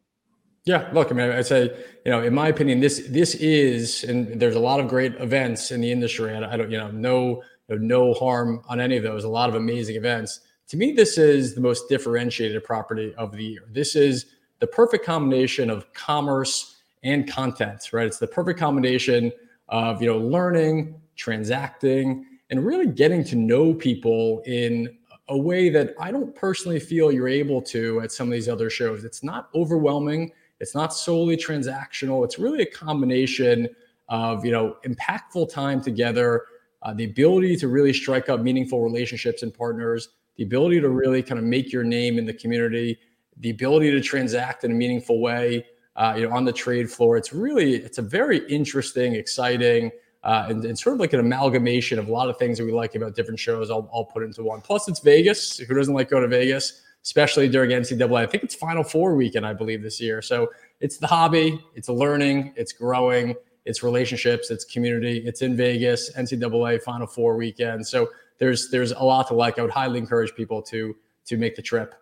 yeah, 0.70 0.88
look, 0.94 1.12
I 1.12 1.16
mean, 1.16 1.32
I'd 1.32 1.48
say, 1.48 1.64
you 2.06 2.12
know, 2.12 2.22
in 2.22 2.32
my 2.32 2.48
opinion, 2.48 2.80
this 2.80 3.08
this 3.10 3.34
is, 3.34 4.04
and 4.04 4.40
there's 4.40 4.54
a 4.56 4.60
lot 4.60 4.80
of 4.80 4.88
great 4.88 5.16
events 5.16 5.72
in 5.72 5.82
the 5.82 5.92
industry. 5.92 6.32
I, 6.32 6.54
I 6.54 6.58
don't, 6.58 6.70
you 6.70 6.78
know, 6.78 6.92
no 6.92 7.42
no 7.70 8.14
harm 8.14 8.62
on 8.70 8.80
any 8.80 8.96
of 8.96 9.02
those. 9.02 9.24
A 9.24 9.30
lot 9.30 9.50
of 9.50 9.56
amazing 9.56 9.96
events. 9.96 10.42
To 10.68 10.78
me, 10.78 10.92
this 10.92 11.18
is 11.18 11.56
the 11.56 11.62
most 11.62 11.90
differentiated 11.90 12.64
property 12.64 13.16
of 13.18 13.32
the 13.32 13.44
year. 13.44 13.64
This 13.72 13.96
is 13.96 14.28
the 14.60 14.68
perfect 14.68 15.04
combination 15.04 15.72
of 15.72 15.92
commerce 15.94 16.78
and 17.02 17.28
content, 17.28 17.90
right? 17.92 18.06
It's 18.06 18.20
the 18.20 18.28
perfect 18.28 18.60
combination 18.60 19.32
of 19.70 20.04
you 20.04 20.08
know 20.08 20.20
learning, 20.20 21.02
transacting, 21.16 22.28
and 22.52 22.64
really 22.64 22.86
getting 22.86 23.24
to 23.24 23.36
know 23.36 23.74
people 23.74 24.44
in 24.46 24.96
a 25.30 25.38
way 25.38 25.72
that 25.72 25.96
I 26.00 26.12
don't 26.12 26.36
personally 26.36 26.80
feel 26.80 27.12
you're 27.12 27.28
able 27.28 27.60
to 27.74 28.02
at 28.02 28.12
some 28.12 28.28
of 28.28 28.34
these 28.34 28.48
other 28.48 28.70
shows. 28.70 29.04
It's 29.04 29.24
not 29.24 29.50
overwhelming 29.56 30.32
it's 30.60 30.76
not 30.76 30.94
solely 30.94 31.38
transactional. 31.38 32.24
It's 32.26 32.38
really 32.38 32.62
a 32.62 32.66
combination 32.66 33.70
of 34.10 34.46
you 34.46 34.52
know 34.52 34.78
impactful 34.86 35.52
time 35.52 35.82
together, 35.82 36.46
uh, 36.82 36.94
the 36.94 37.06
ability 37.06 37.56
to 37.58 37.68
really 37.68 37.94
strike 37.94 38.30
up 38.30 38.42
meaningful 38.42 38.82
relationships 38.82 39.44
and 39.44 39.54
partners, 39.54 40.10
the 40.36 40.44
ability 40.44 40.82
to 40.82 40.90
really 40.90 41.24
kind 41.24 41.40
of 41.40 41.46
make 41.46 41.72
your 41.72 41.84
name 41.84 42.18
in 42.18 42.26
the 42.26 42.34
community, 42.34 43.00
the 43.38 43.50
ability 43.50 43.92
to 43.92 44.02
transact 44.02 44.64
in 44.64 44.72
a 44.72 44.76
meaningful 44.76 45.22
way, 45.22 45.66
uh, 45.96 46.14
you 46.18 46.28
know, 46.28 46.36
on 46.36 46.46
the 46.46 46.54
trade 46.54 46.92
floor. 46.92 47.18
It's 47.18 47.32
really 47.32 47.76
it's 47.76 47.98
a 47.98 48.04
very 48.04 48.40
interesting, 48.48 49.16
exciting. 49.16 49.92
Uh, 50.22 50.48
and, 50.50 50.66
and, 50.66 50.78
sort 50.78 50.94
of 50.94 51.00
like 51.00 51.14
an 51.14 51.22
amalgamation 51.22 51.98
of 51.98 52.10
a 52.10 52.12
lot 52.12 52.30
of 52.30 52.38
things 52.38 52.58
that 52.58 52.66
we 52.66 52.74
like 52.74 52.94
about 52.94 53.16
different 53.16 53.40
shows. 53.40 53.72
I'll, 53.72 53.90
I'll 53.94 54.04
put 54.04 54.22
into 54.22 54.44
one. 54.44 54.60
Plus, 54.60 54.90
it's 54.90 55.00
Vegas. 55.00 55.58
Who 55.60 55.74
doesn't 55.74 55.94
like 55.94 56.10
go 56.10 56.20
to 56.20 56.28
Vegas? 56.28 56.82
Especially 57.04 57.48
during 57.48 57.72
NCAA. 57.72 58.18
I 58.18 58.26
think 58.26 58.44
it's 58.44 58.56
Final 58.56 58.84
Four 58.84 59.16
weekend, 59.16 59.46
I 59.46 59.54
believe, 59.54 59.82
this 59.82 60.00
year. 60.00 60.22
So 60.22 60.50
it's 60.80 60.98
the 60.98 61.08
hobby, 61.08 61.64
it's 61.76 61.90
learning, 61.90 62.54
it's 62.56 62.72
growing, 62.74 63.36
it's 63.66 63.84
relationships, 63.84 64.52
it's 64.52 64.66
community. 64.66 65.22
It's 65.26 65.42
in 65.42 65.56
Vegas, 65.56 66.12
NCAA 66.14 66.82
Final 66.82 67.08
Four 67.08 67.36
weekend. 67.36 67.86
So 67.86 68.10
there's 68.38 68.70
there's 68.70 68.92
a 68.92 69.04
lot 69.04 69.28
to 69.28 69.34
like. 69.34 69.60
I 69.60 69.62
would 69.62 69.72
highly 69.72 70.00
encourage 70.00 70.34
people 70.36 70.62
to 70.64 70.96
to 71.26 71.38
make 71.38 71.56
the 71.56 71.62
trip. 71.62 71.96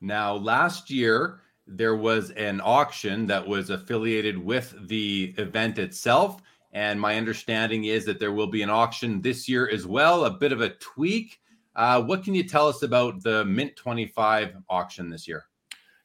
Now, 0.00 0.34
last 0.34 0.90
year 0.90 1.40
there 1.66 1.96
was 1.96 2.30
an 2.32 2.60
auction 2.62 3.26
that 3.26 3.46
was 3.46 3.70
affiliated 3.70 4.36
with 4.36 4.74
the 4.88 5.34
event 5.38 5.78
itself. 5.78 6.42
And 6.72 7.00
my 7.00 7.16
understanding 7.16 7.84
is 7.84 8.04
that 8.04 8.18
there 8.18 8.32
will 8.32 8.48
be 8.48 8.62
an 8.62 8.70
auction 8.70 9.22
this 9.22 9.48
year 9.48 9.70
as 9.70 9.86
well, 9.86 10.24
a 10.24 10.30
bit 10.30 10.52
of 10.52 10.60
a 10.60 10.70
tweak. 10.70 11.40
Uh, 11.76 12.02
what 12.02 12.22
can 12.22 12.34
you 12.34 12.44
tell 12.44 12.68
us 12.68 12.82
about 12.82 13.22
the 13.22 13.44
Mint 13.44 13.74
25 13.76 14.54
auction 14.68 15.10
this 15.10 15.26
year? 15.26 15.44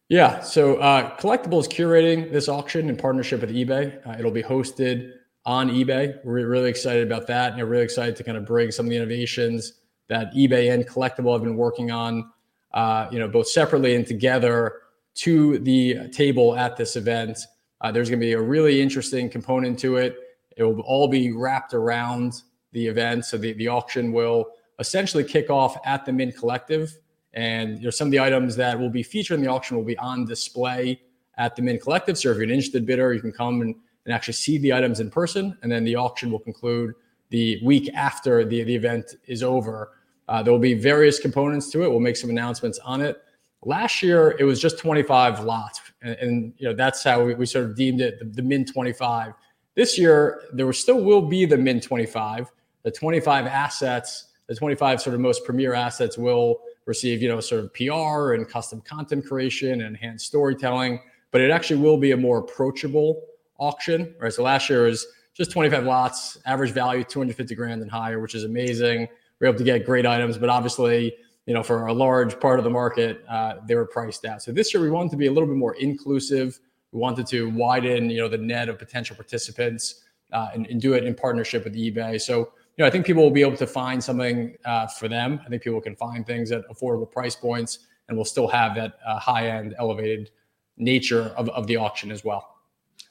Yeah, 0.07 0.41
so 0.41 0.77
uh, 0.77 1.15
Collectable 1.17 1.59
is 1.59 1.67
curating 1.67 2.31
this 2.31 2.49
auction 2.49 2.89
in 2.89 2.97
partnership 2.97 3.41
with 3.41 3.51
eBay. 3.51 4.05
Uh, 4.07 4.15
it'll 4.17 4.31
be 4.31 4.41
hosted 4.41 5.13
on 5.45 5.69
eBay. 5.69 6.17
We're 6.25 6.47
really 6.47 6.69
excited 6.69 7.05
about 7.05 7.27
that, 7.27 7.53
and 7.53 7.61
we're 7.61 7.67
really 7.67 7.83
excited 7.83 8.15
to 8.15 8.23
kind 8.23 8.35
of 8.35 8.45
bring 8.45 8.71
some 8.71 8.87
of 8.87 8.89
the 8.89 8.95
innovations 8.95 9.73
that 10.07 10.33
eBay 10.33 10.73
and 10.73 10.87
Collectable 10.87 11.33
have 11.33 11.43
been 11.43 11.55
working 11.55 11.91
on, 11.91 12.31
uh, 12.73 13.07
you 13.11 13.19
know, 13.19 13.27
both 13.27 13.47
separately 13.47 13.95
and 13.95 14.07
together 14.07 14.81
to 15.13 15.59
the 15.59 16.09
table 16.09 16.55
at 16.55 16.75
this 16.75 16.95
event. 16.95 17.37
Uh, 17.81 17.91
there's 17.91 18.09
going 18.09 18.19
to 18.19 18.25
be 18.25 18.33
a 18.33 18.41
really 18.41 18.81
interesting 18.81 19.29
component 19.29 19.77
to 19.77 19.97
it. 19.97 20.17
It 20.57 20.63
will 20.63 20.81
all 20.81 21.07
be 21.07 21.31
wrapped 21.31 21.75
around 21.75 22.41
the 22.71 22.87
event, 22.87 23.25
so 23.25 23.37
the, 23.37 23.53
the 23.53 23.67
auction 23.67 24.11
will 24.11 24.47
essentially 24.79 25.23
kick 25.23 25.49
off 25.49 25.77
at 25.85 26.05
the 26.05 26.11
Mint 26.11 26.35
Collective. 26.35 26.97
And 27.33 27.77
you 27.77 27.85
know, 27.85 27.89
some 27.89 28.07
of 28.07 28.11
the 28.11 28.19
items 28.19 28.55
that 28.55 28.79
will 28.79 28.89
be 28.89 29.03
featured 29.03 29.37
in 29.37 29.43
the 29.43 29.49
auction 29.51 29.77
will 29.77 29.83
be 29.83 29.97
on 29.97 30.25
display 30.25 31.01
at 31.37 31.55
the 31.55 31.61
Mint 31.61 31.81
Collective. 31.81 32.17
So 32.17 32.31
if 32.31 32.35
you're 32.35 32.43
an 32.43 32.49
interested 32.49 32.85
bidder, 32.85 33.13
you 33.13 33.21
can 33.21 33.31
come 33.31 33.61
and, 33.61 33.75
and 34.05 34.13
actually 34.13 34.33
see 34.33 34.57
the 34.57 34.73
items 34.73 34.99
in 34.99 35.11
person. 35.11 35.57
And 35.61 35.71
then 35.71 35.83
the 35.83 35.95
auction 35.95 36.31
will 36.31 36.39
conclude 36.39 36.93
the 37.29 37.59
week 37.63 37.93
after 37.93 38.43
the, 38.43 38.63
the 38.63 38.75
event 38.75 39.15
is 39.27 39.43
over. 39.43 39.91
Uh, 40.27 40.43
there 40.43 40.51
will 40.51 40.59
be 40.59 40.73
various 40.73 41.19
components 41.19 41.69
to 41.71 41.83
it. 41.83 41.89
We'll 41.89 41.99
make 41.99 42.17
some 42.17 42.29
announcements 42.29 42.79
on 42.79 43.01
it. 43.01 43.23
Last 43.63 44.01
year, 44.01 44.35
it 44.39 44.43
was 44.43 44.61
just 44.61 44.77
25 44.77 45.41
lots. 45.41 45.81
And, 46.01 46.15
and 46.15 46.53
you 46.57 46.67
know 46.67 46.73
that's 46.73 47.03
how 47.03 47.23
we, 47.23 47.33
we, 47.33 47.45
sort 47.45 47.65
of 47.65 47.75
deemed 47.75 47.99
it 47.99 48.19
the, 48.19 48.25
the 48.25 48.41
Mint 48.41 48.71
25. 48.71 49.33
This 49.75 49.97
year, 49.97 50.43
there 50.53 50.71
still 50.73 51.03
will 51.03 51.21
be 51.21 51.45
the 51.45 51.57
Mint 51.57 51.83
25. 51.83 52.51
The 52.83 52.91
25 52.91 53.47
assets 53.47 54.28
the 54.49 54.55
25 54.55 54.99
sort 54.99 55.13
of 55.13 55.21
most 55.21 55.45
premier 55.45 55.75
assets 55.75 56.17
will 56.17 56.61
receive, 56.87 57.21
you 57.21 57.29
know, 57.29 57.39
sort 57.39 57.63
of 57.63 57.71
PR 57.73 58.33
and 58.33 58.49
custom 58.49 58.81
content 58.81 59.25
creation 59.25 59.73
and 59.73 59.95
enhanced 59.95 60.25
storytelling, 60.25 60.99
but 61.31 61.39
it 61.39 61.51
actually 61.51 61.79
will 61.79 61.97
be 61.97 62.11
a 62.11 62.17
more 62.17 62.39
approachable 62.39 63.21
auction, 63.59 64.13
right? 64.19 64.33
So 64.33 64.41
last 64.41 64.67
year 64.67 64.83
was 64.85 65.05
just 65.35 65.51
25 65.51 65.85
lots, 65.85 66.39
average 66.47 66.71
value 66.71 67.03
250 67.03 67.53
grand 67.53 67.83
and 67.83 67.91
higher, 67.91 68.19
which 68.19 68.33
is 68.33 68.43
amazing. 68.43 69.07
We 69.39 69.45
are 69.45 69.51
able 69.51 69.59
to 69.59 69.63
get 69.63 69.85
great 69.85 70.07
items, 70.07 70.39
but 70.39 70.49
obviously, 70.49 71.15
you 71.45 71.53
know, 71.53 71.61
for 71.61 71.85
a 71.85 71.93
large 71.93 72.39
part 72.39 72.57
of 72.57 72.63
the 72.63 72.71
market, 72.71 73.23
uh, 73.29 73.57
they 73.67 73.75
were 73.75 73.85
priced 73.85 74.25
out. 74.25 74.41
So 74.41 74.51
this 74.51 74.73
year 74.73 74.81
we 74.81 74.89
wanted 74.89 75.11
to 75.11 75.17
be 75.17 75.27
a 75.27 75.31
little 75.31 75.47
bit 75.47 75.57
more 75.57 75.75
inclusive. 75.75 76.59
We 76.91 76.99
wanted 76.99 77.27
to 77.27 77.51
widen, 77.51 78.09
you 78.09 78.17
know, 78.17 78.27
the 78.27 78.39
net 78.39 78.67
of 78.67 78.79
potential 78.79 79.15
participants 79.15 80.05
uh, 80.33 80.49
and, 80.55 80.65
and, 80.67 80.81
do 80.81 80.93
it 80.93 81.03
in 81.05 81.15
partnership 81.15 81.63
with 81.63 81.75
eBay. 81.75 82.21
So, 82.21 82.51
know, 82.83 82.87
I 82.87 82.89
think 82.89 83.05
people 83.05 83.23
will 83.23 83.31
be 83.31 83.41
able 83.41 83.57
to 83.57 83.67
find 83.67 84.03
something 84.03 84.55
uh, 84.65 84.87
for 84.87 85.07
them. 85.07 85.39
I 85.45 85.49
think 85.49 85.63
people 85.63 85.81
can 85.81 85.95
find 85.95 86.25
things 86.25 86.51
at 86.51 86.67
affordable 86.69 87.09
price 87.09 87.35
points, 87.35 87.79
and 88.07 88.17
we'll 88.17 88.25
still 88.25 88.47
have 88.47 88.75
that 88.75 88.97
uh, 89.05 89.19
high 89.19 89.47
end, 89.49 89.75
elevated 89.77 90.31
nature 90.77 91.33
of, 91.35 91.49
of 91.49 91.67
the 91.67 91.75
auction 91.75 92.11
as 92.11 92.23
well. 92.23 92.55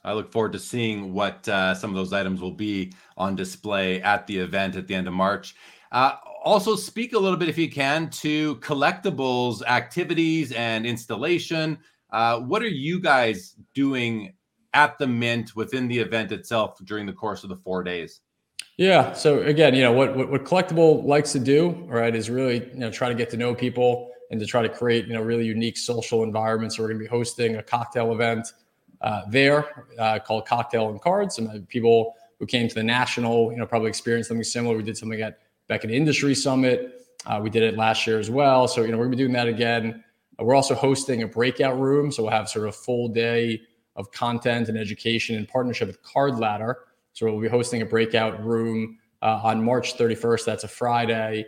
I 0.03 0.13
look 0.13 0.31
forward 0.31 0.53
to 0.53 0.59
seeing 0.59 1.13
what 1.13 1.47
uh, 1.47 1.75
some 1.75 1.89
of 1.89 1.95
those 1.95 2.13
items 2.13 2.41
will 2.41 2.53
be 2.53 2.93
on 3.17 3.35
display 3.35 4.01
at 4.01 4.25
the 4.27 4.37
event 4.37 4.75
at 4.75 4.87
the 4.87 4.95
end 4.95 5.07
of 5.07 5.13
March. 5.13 5.55
Uh, 5.91 6.15
also, 6.43 6.75
speak 6.75 7.13
a 7.13 7.19
little 7.19 7.37
bit, 7.37 7.49
if 7.49 7.57
you 7.57 7.69
can, 7.69 8.09
to 8.11 8.55
Collectable's 8.57 9.61
activities 9.63 10.51
and 10.53 10.85
installation. 10.85 11.77
Uh, 12.11 12.39
what 12.39 12.61
are 12.61 12.67
you 12.67 12.99
guys 12.99 13.55
doing 13.75 14.33
at 14.73 14.97
the 14.97 15.07
Mint 15.07 15.55
within 15.55 15.87
the 15.87 15.99
event 15.99 16.31
itself 16.31 16.77
during 16.85 17.05
the 17.05 17.13
course 17.13 17.43
of 17.43 17.49
the 17.49 17.57
four 17.57 17.83
days? 17.83 18.21
Yeah. 18.79 19.11
So 19.11 19.41
again, 19.41 19.75
you 19.75 19.81
know 19.81 19.91
what, 19.91 20.15
what 20.15 20.31
what 20.31 20.45
Collectable 20.45 21.03
likes 21.03 21.33
to 21.33 21.39
do, 21.39 21.71
right, 21.89 22.15
is 22.15 22.29
really 22.29 22.65
you 22.69 22.79
know 22.79 22.89
try 22.89 23.09
to 23.09 23.13
get 23.13 23.29
to 23.31 23.35
know 23.35 23.53
people 23.53 24.09
and 24.31 24.39
to 24.39 24.45
try 24.45 24.61
to 24.61 24.69
create 24.69 25.05
you 25.05 25.11
know 25.11 25.21
really 25.21 25.43
unique 25.43 25.77
social 25.77 26.23
environments. 26.23 26.77
So 26.77 26.83
we're 26.83 26.87
going 26.87 26.99
to 26.99 27.03
be 27.03 27.09
hosting 27.09 27.57
a 27.57 27.61
cocktail 27.61 28.13
event 28.13 28.53
uh, 29.01 29.23
there 29.29 29.85
uh, 29.99 30.19
called 30.19 30.47
Cocktail 30.47 30.91
and 30.91 31.01
Cards. 31.01 31.35
Some 31.35 31.65
people 31.67 32.15
who 32.39 32.45
came 32.45 32.69
to 32.69 32.73
the 32.73 32.81
national, 32.81 33.51
you 33.51 33.57
know, 33.57 33.65
probably 33.65 33.89
experienced 33.89 34.29
something 34.29 34.45
similar. 34.45 34.77
We 34.77 34.83
did 34.83 34.95
something 34.95 35.19
at 35.19 35.39
Beckett 35.67 35.91
Industry 35.91 36.33
Summit. 36.33 37.05
Uh, 37.25 37.41
we 37.43 37.49
did 37.49 37.63
it 37.63 37.75
last 37.75 38.07
year 38.07 38.17
as 38.17 38.29
well. 38.29 38.65
So 38.69 38.83
you 38.83 38.93
know 38.93 38.97
we're 38.97 39.07
going 39.07 39.11
to 39.11 39.17
be 39.17 39.23
doing 39.23 39.33
that 39.33 39.49
again. 39.49 40.05
Uh, 40.39 40.45
we're 40.45 40.55
also 40.55 40.73
hosting 40.73 41.23
a 41.23 41.27
breakout 41.27 41.77
room, 41.77 42.13
so 42.13 42.23
we'll 42.23 42.31
have 42.31 42.47
sort 42.47 42.65
of 42.65 42.69
a 42.69 42.77
full 42.77 43.09
day 43.09 43.61
of 43.97 44.09
content 44.13 44.69
and 44.69 44.77
education 44.77 45.35
in 45.35 45.45
partnership 45.45 45.89
with 45.89 46.01
Card 46.01 46.39
Ladder. 46.39 46.77
So 47.19 47.25
we'll 47.25 47.41
be 47.41 47.49
hosting 47.49 47.81
a 47.81 47.85
breakout 47.85 48.41
room 48.41 48.97
uh, 49.21 49.41
on 49.43 49.61
March 49.61 49.97
31st. 49.97 50.45
That's 50.45 50.63
a 50.63 50.69
Friday 50.69 51.47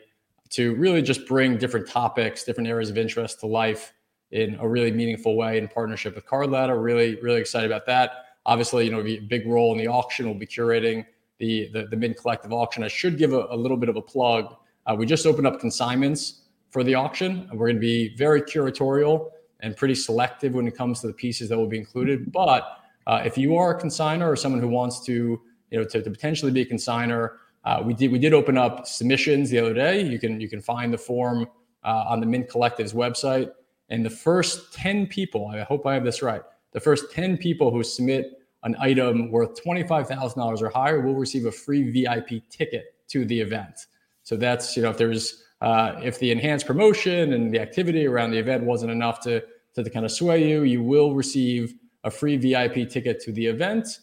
to 0.50 0.76
really 0.76 1.02
just 1.02 1.26
bring 1.26 1.58
different 1.58 1.88
topics, 1.88 2.44
different 2.44 2.68
areas 2.68 2.90
of 2.90 2.98
interest 2.98 3.40
to 3.40 3.48
life 3.48 3.94
in 4.32 4.58
a 4.60 4.68
really 4.68 4.92
meaningful 4.92 5.38
way 5.38 5.58
in 5.58 5.70
partnership 5.70 6.16
with 6.16 6.26
Card 6.26 6.52
Ladder. 6.52 6.78
Really, 6.82 7.16
really 7.22 7.40
excited 7.40 7.72
about 7.72 7.86
that. 7.86 8.26
Obviously, 8.46 8.84
you 8.84 8.92
know, 8.92 9.00
a 9.00 9.20
big 9.20 9.48
role 9.48 9.72
in 9.72 9.78
the 9.78 9.88
auction. 9.88 10.26
We'll 10.26 10.36
be 10.36 10.46
curating 10.46 11.06
the 11.38 11.70
the, 11.72 11.84
the 11.86 11.96
Mint 11.96 12.18
Collective 12.18 12.52
auction. 12.52 12.84
I 12.84 12.90
should 12.90 13.18
give 13.18 13.32
a, 13.32 13.48
a 13.50 13.56
little 13.56 13.78
bit 13.78 13.88
of 13.88 13.96
a 13.96 14.02
plug. 14.02 14.54
Uh, 14.88 14.96
we 15.00 15.06
just 15.06 15.26
opened 15.26 15.48
up 15.48 15.62
consignments 15.62 16.42
for 16.70 16.84
the 16.84 16.96
auction. 16.96 17.48
We're 17.54 17.68
going 17.68 17.78
to 17.78 17.80
be 17.80 18.14
very 18.18 18.42
curatorial 18.42 19.30
and 19.62 19.78
pretty 19.78 19.96
selective 19.96 20.54
when 20.54 20.68
it 20.68 20.76
comes 20.76 21.00
to 21.00 21.08
the 21.08 21.14
pieces 21.14 21.48
that 21.48 21.58
will 21.58 21.70
be 21.70 21.78
included. 21.78 22.30
But 22.30 22.68
uh, 23.08 23.22
if 23.24 23.38
you 23.38 23.56
are 23.56 23.78
a 23.78 23.82
consigner 23.82 24.28
or 24.28 24.36
someone 24.36 24.60
who 24.60 24.68
wants 24.68 25.06
to, 25.06 25.40
you 25.72 25.80
know, 25.80 25.86
to, 25.86 26.02
to 26.02 26.10
potentially 26.10 26.52
be 26.52 26.62
a 26.62 26.66
consigner, 26.66 27.38
uh, 27.64 27.82
we 27.84 27.94
did 27.94 28.12
we 28.12 28.20
did 28.20 28.34
open 28.34 28.58
up 28.58 28.88
submissions 28.88 29.50
the 29.50 29.60
other 29.60 29.74
day. 29.74 30.02
You 30.02 30.20
can 30.20 30.40
you 30.40 30.50
can 30.50 30.62
find 30.62 30.94
the 30.94 30.98
form 30.98 31.48
uh, 31.84 32.06
on 32.08 32.20
the 32.20 32.26
Mint 32.26 32.50
Collective's 32.50 32.94
website. 32.94 33.52
And 33.90 34.06
the 34.06 34.10
first 34.10 34.74
10 34.74 35.08
people, 35.08 35.48
I 35.48 35.62
hope 35.62 35.86
I 35.86 35.94
have 35.94 36.04
this 36.04 36.22
right, 36.22 36.42
the 36.72 36.80
first 36.80 37.12
10 37.12 37.38
people 37.38 37.72
who 37.72 37.84
submit 37.84 38.40
an 38.64 38.76
item 38.80 39.32
worth 39.32 39.62
$25,000 39.62 40.62
or 40.62 40.70
higher 40.70 41.02
will 41.02 41.16
receive 41.16 41.46
a 41.46 41.52
free 41.52 41.92
VIP 41.92 42.48
ticket 42.50 42.96
to 43.10 43.26
the 43.26 43.40
event. 43.42 43.88
So 44.24 44.38
that's, 44.38 44.78
you 44.78 44.84
know, 44.84 44.92
if 44.92 44.98
there's, 44.98 45.44
uh, 45.62 46.00
if 46.02 46.20
the 46.20 46.32
enhanced 46.32 46.68
promotion 46.68 47.34
and 47.34 47.54
the 47.54 47.60
activity 47.60 48.06
around 48.06 48.32
the 48.32 48.38
event 48.38 48.64
wasn't 48.64 48.92
enough 48.92 49.20
to, 49.22 49.44
to, 49.74 49.84
to 49.84 49.90
kind 49.90 50.06
of 50.06 50.12
sway 50.12 50.48
you, 50.48 50.64
you 50.64 50.82
will 50.82 51.14
receive 51.16 51.74
a 52.04 52.12
free 52.12 52.38
VIP 52.38 52.90
ticket 52.90 53.20
to 53.22 53.32
the 53.32 53.46
event 53.46 54.00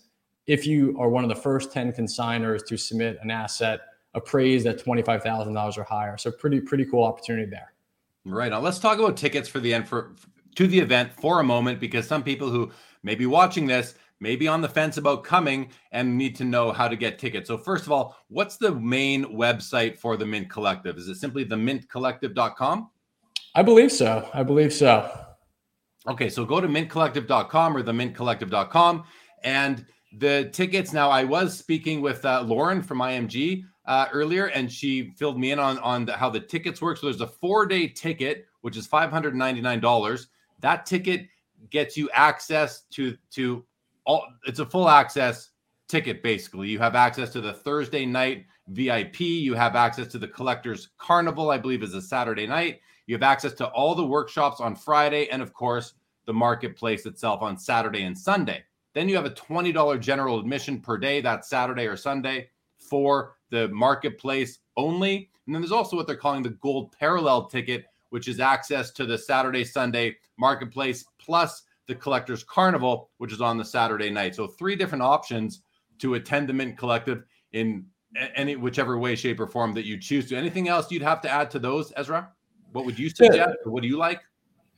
if 0.48 0.66
you 0.66 0.96
are 0.98 1.08
one 1.08 1.22
of 1.22 1.28
the 1.28 1.36
first 1.36 1.70
10 1.72 1.92
consigners 1.92 2.66
to 2.66 2.76
submit 2.76 3.18
an 3.22 3.30
asset 3.30 3.80
appraised 4.14 4.66
at 4.66 4.82
$25,000 4.82 5.78
or 5.78 5.82
higher. 5.84 6.16
So 6.16 6.32
pretty, 6.32 6.58
pretty 6.58 6.86
cool 6.86 7.04
opportunity 7.04 7.48
there. 7.48 7.74
Right. 8.24 8.50
Now 8.50 8.60
let's 8.60 8.78
talk 8.78 8.98
about 8.98 9.16
tickets 9.16 9.48
for 9.48 9.60
the 9.60 9.72
end 9.72 9.86
for 9.86 10.16
to 10.56 10.66
the 10.66 10.78
event 10.78 11.12
for 11.12 11.40
a 11.40 11.44
moment 11.44 11.78
because 11.78 12.08
some 12.08 12.24
people 12.24 12.50
who 12.50 12.72
may 13.02 13.14
be 13.14 13.26
watching 13.26 13.66
this 13.66 13.94
may 14.20 14.34
be 14.34 14.48
on 14.48 14.60
the 14.60 14.68
fence 14.68 14.96
about 14.96 15.22
coming 15.22 15.70
and 15.92 16.18
need 16.18 16.34
to 16.36 16.44
know 16.44 16.72
how 16.72 16.88
to 16.88 16.96
get 16.96 17.18
tickets. 17.18 17.46
So 17.46 17.56
first 17.56 17.86
of 17.86 17.92
all, 17.92 18.16
what's 18.28 18.56
the 18.56 18.74
main 18.74 19.24
website 19.26 19.98
for 19.98 20.16
the 20.16 20.26
Mint 20.26 20.50
Collective? 20.50 20.96
Is 20.96 21.08
it 21.08 21.16
simply 21.16 21.44
the 21.44 21.54
mintcollective.com? 21.54 22.90
I 23.54 23.62
believe 23.62 23.92
so. 23.92 24.28
I 24.34 24.42
believe 24.42 24.72
so. 24.72 25.26
Okay, 26.08 26.28
so 26.28 26.44
go 26.44 26.60
to 26.60 26.66
mintcollective.com 26.66 27.76
or 27.76 27.82
the 27.82 27.92
mintcollective.com 27.92 29.04
and 29.44 29.86
the 30.12 30.48
tickets 30.52 30.92
now 30.92 31.10
I 31.10 31.24
was 31.24 31.56
speaking 31.56 32.00
with 32.00 32.24
uh, 32.24 32.42
Lauren 32.42 32.82
from 32.82 32.98
IMG 32.98 33.64
uh, 33.86 34.06
earlier, 34.12 34.46
and 34.46 34.70
she 34.70 35.10
filled 35.16 35.38
me 35.38 35.52
in 35.52 35.58
on 35.58 35.78
on 35.78 36.06
the, 36.06 36.12
how 36.12 36.30
the 36.30 36.40
tickets 36.40 36.80
work. 36.80 36.96
So 36.98 37.06
there's 37.06 37.20
a 37.20 37.26
four 37.26 37.66
day 37.66 37.88
ticket, 37.88 38.46
which 38.62 38.76
is 38.76 38.86
five 38.86 39.10
hundred 39.10 39.34
ninety 39.34 39.60
nine 39.60 39.80
dollars. 39.80 40.28
That 40.60 40.86
ticket 40.86 41.26
gets 41.70 41.96
you 41.96 42.08
access 42.12 42.82
to 42.92 43.16
to 43.32 43.64
all. 44.04 44.26
It's 44.46 44.60
a 44.60 44.66
full 44.66 44.88
access 44.88 45.50
ticket 45.88 46.22
basically. 46.22 46.68
You 46.68 46.78
have 46.78 46.94
access 46.94 47.30
to 47.30 47.40
the 47.40 47.52
Thursday 47.52 48.06
night 48.06 48.46
VIP. 48.68 49.20
You 49.20 49.54
have 49.54 49.76
access 49.76 50.06
to 50.08 50.18
the 50.18 50.28
collectors 50.28 50.90
carnival. 50.98 51.50
I 51.50 51.58
believe 51.58 51.82
is 51.82 51.94
a 51.94 52.02
Saturday 52.02 52.46
night. 52.46 52.80
You 53.06 53.14
have 53.14 53.22
access 53.22 53.54
to 53.54 53.68
all 53.68 53.94
the 53.94 54.04
workshops 54.04 54.60
on 54.60 54.74
Friday, 54.74 55.28
and 55.30 55.42
of 55.42 55.52
course 55.52 55.94
the 56.26 56.34
marketplace 56.34 57.06
itself 57.06 57.40
on 57.40 57.58
Saturday 57.58 58.02
and 58.02 58.16
Sunday. 58.16 58.62
Then 58.94 59.08
you 59.08 59.16
have 59.16 59.26
a 59.26 59.30
$20 59.30 60.00
general 60.00 60.38
admission 60.38 60.80
per 60.80 60.96
day, 60.98 61.20
that's 61.20 61.48
Saturday 61.48 61.86
or 61.86 61.96
Sunday, 61.96 62.50
for 62.78 63.36
the 63.50 63.68
marketplace 63.68 64.58
only. 64.76 65.30
And 65.46 65.54
then 65.54 65.62
there's 65.62 65.72
also 65.72 65.96
what 65.96 66.06
they're 66.06 66.16
calling 66.16 66.42
the 66.42 66.50
gold 66.50 66.92
parallel 66.98 67.46
ticket, 67.46 67.86
which 68.10 68.28
is 68.28 68.40
access 68.40 68.90
to 68.92 69.06
the 69.06 69.18
Saturday, 69.18 69.64
Sunday 69.64 70.16
marketplace 70.38 71.04
plus 71.18 71.62
the 71.86 71.94
collector's 71.94 72.44
carnival, 72.44 73.10
which 73.18 73.32
is 73.32 73.40
on 73.40 73.56
the 73.56 73.64
Saturday 73.64 74.10
night. 74.10 74.34
So 74.34 74.46
three 74.46 74.76
different 74.76 75.02
options 75.02 75.62
to 75.98 76.14
attend 76.14 76.48
the 76.48 76.52
Mint 76.52 76.76
Collective 76.76 77.24
in 77.52 77.86
any 78.36 78.56
whichever 78.56 78.98
way, 78.98 79.14
shape, 79.14 79.40
or 79.40 79.46
form 79.46 79.72
that 79.74 79.84
you 79.84 79.98
choose 79.98 80.28
to. 80.28 80.36
Anything 80.36 80.68
else 80.68 80.90
you'd 80.90 81.02
have 81.02 81.20
to 81.22 81.30
add 81.30 81.50
to 81.52 81.58
those, 81.58 81.92
Ezra? 81.96 82.30
What 82.72 82.84
would 82.84 82.98
you 82.98 83.08
suggest? 83.08 83.36
Yeah. 83.36 83.70
What 83.70 83.82
do 83.82 83.88
you 83.88 83.96
like? 83.96 84.20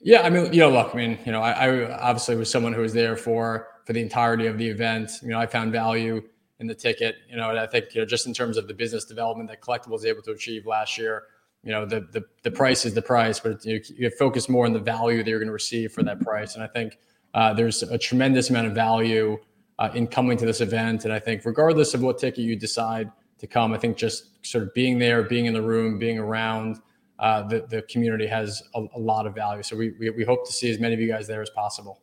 Yeah, 0.01 0.23
I 0.23 0.31
mean, 0.31 0.53
you 0.53 0.61
know, 0.61 0.71
look, 0.71 0.95
I 0.95 0.97
mean, 0.97 1.19
you 1.27 1.33
know, 1.33 1.43
I, 1.43 1.51
I 1.51 1.99
obviously 1.99 2.37
was 2.37 2.51
someone 2.51 2.73
who 2.73 2.81
was 2.81 2.93
there 2.93 3.17
for 3.17 3.69
for 3.87 3.93
the 3.93 4.01
entirety 4.01 4.47
of 4.47 4.59
the 4.59 4.69
event. 4.69 5.11
You 5.23 5.29
know, 5.29 5.39
I 5.39 5.47
found 5.47 5.73
value 5.73 6.23
in 6.61 6.67
the 6.67 6.75
ticket. 6.75 7.17
You 7.29 7.37
know, 7.37 7.51
and 7.51 7.59
I 7.59 7.67
think 7.67 7.95
you 7.95 8.01
know 8.01 8.07
just 8.07 8.27
in 8.27 8.35
terms 8.35 8.57
of 8.57 8.69
the 8.69 8.75
business 8.75 9.05
development 9.05 9.49
that 9.49 9.61
Collectable 9.61 9.91
was 9.91 10.05
able 10.05 10.23
to 10.23 10.33
achieve 10.33 10.67
last 10.67 10.97
year. 10.99 11.25
You 11.63 11.73
know, 11.73 11.85
the 11.85 12.01
the, 12.01 12.25
the 12.43 12.51
price 12.51 12.87
is 12.87 12.95
the 12.95 13.03
price, 13.03 13.41
but 13.41 13.65
you, 13.65 13.81
you 13.97 14.11
focus 14.11 14.49
more 14.49 14.67
on 14.67 14.73
the 14.73 14.79
value 14.79 15.23
that 15.23 15.29
you're 15.29 15.39
going 15.39 15.49
to 15.49 15.53
receive 15.53 15.93
for 15.93 16.03
that 16.05 16.21
price. 16.21 16.55
And 16.55 16.63
I 16.63 16.69
think 16.69 16.99
uh, 17.35 17.53
there's 17.53 17.83
a 17.83 17.99
tremendous 17.99 18.51
amount 18.51 18.67
of 18.67 18.75
value 18.75 19.39
uh, 19.79 19.91
in 19.95 20.07
coming 20.07 20.37
to 20.39 20.47
this 20.47 20.61
event. 20.61 21.05
And 21.05 21.13
I 21.13 21.19
think 21.19 21.45
regardless 21.45 21.95
of 21.95 22.03
what 22.03 22.19
ticket 22.19 22.41
you 22.41 22.57
decide 22.57 23.11
to 23.39 23.47
come, 23.47 23.73
I 23.73 23.79
think 23.79 23.97
just 23.97 24.45
sort 24.45 24.65
of 24.65 24.75
being 24.75 24.99
there, 24.99 25.23
being 25.23 25.47
in 25.47 25.55
the 25.55 25.63
room, 25.63 25.99
being 25.99 26.19
around. 26.19 26.81
Uh, 27.19 27.43
the, 27.43 27.67
the 27.69 27.83
community 27.83 28.27
has 28.27 28.63
a, 28.75 28.83
a 28.95 28.99
lot 28.99 29.27
of 29.27 29.35
value. 29.35 29.63
So 29.63 29.77
we, 29.77 29.93
we, 30.01 30.09
we 30.09 30.25
hope 30.25 30.47
to 30.47 30.53
see 30.53 30.71
as 30.71 30.79
many 30.79 30.95
of 30.95 31.01
you 31.01 31.09
guys 31.09 31.27
there 31.27 31.43
as 31.43 31.51
possible. 31.51 32.01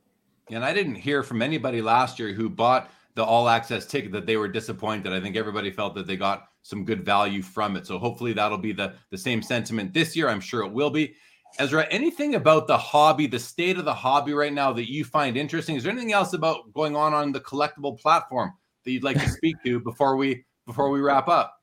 And 0.52 0.64
I 0.64 0.74
didn't 0.74 0.96
hear 0.96 1.24
from 1.24 1.42
anybody 1.42 1.82
last 1.82 2.20
year 2.20 2.34
who 2.34 2.50
bought 2.50 2.90
the 3.16 3.24
all 3.24 3.50
access 3.50 3.86
ticket 3.86 4.12
that 4.12 4.26
they 4.26 4.38
were 4.38 4.48
disappointed. 4.48 5.12
I 5.12 5.20
think 5.20 5.36
everybody 5.36 5.72
felt 5.72 5.96
that 5.96 6.08
they 6.08 6.16
got 6.16 6.50
some 6.62 6.86
good 6.86 7.04
value 7.04 7.42
from 7.42 7.76
it. 7.76 7.88
So 7.88 7.98
hopefully 7.98 8.34
that'll 8.34 8.58
be 8.58 8.74
the 8.74 8.94
the 9.10 9.18
same 9.18 9.42
sentiment 9.42 9.94
this 9.94 10.16
year. 10.16 10.30
I'm 10.30 10.40
sure 10.40 10.62
it 10.62 10.72
will 10.72 10.90
be. 10.90 11.16
Ezra, 11.60 11.88
anything 11.90 12.36
about 12.36 12.68
the 12.68 12.78
hobby, 12.78 13.26
the 13.26 13.40
state 13.40 13.78
of 13.78 13.86
the 13.86 13.94
hobby 13.94 14.34
right 14.34 14.54
now 14.54 14.72
that 14.74 14.92
you 14.92 15.04
find 15.04 15.38
interesting? 15.38 15.76
Is 15.76 15.84
there 15.84 15.92
anything 15.92 16.14
else 16.14 16.34
about 16.34 16.72
going 16.74 16.96
on 16.96 17.14
on 17.14 17.32
the 17.32 17.40
Collectable 17.40 17.98
platform 18.00 18.54
that 18.84 18.92
you'd 18.92 19.04
like 19.04 19.20
to 19.20 19.30
speak 19.38 19.56
to 19.66 19.80
before 19.80 20.16
we 20.18 20.46
before 20.66 20.90
we 20.90 21.00
wrap 21.00 21.28
up? 21.28 21.54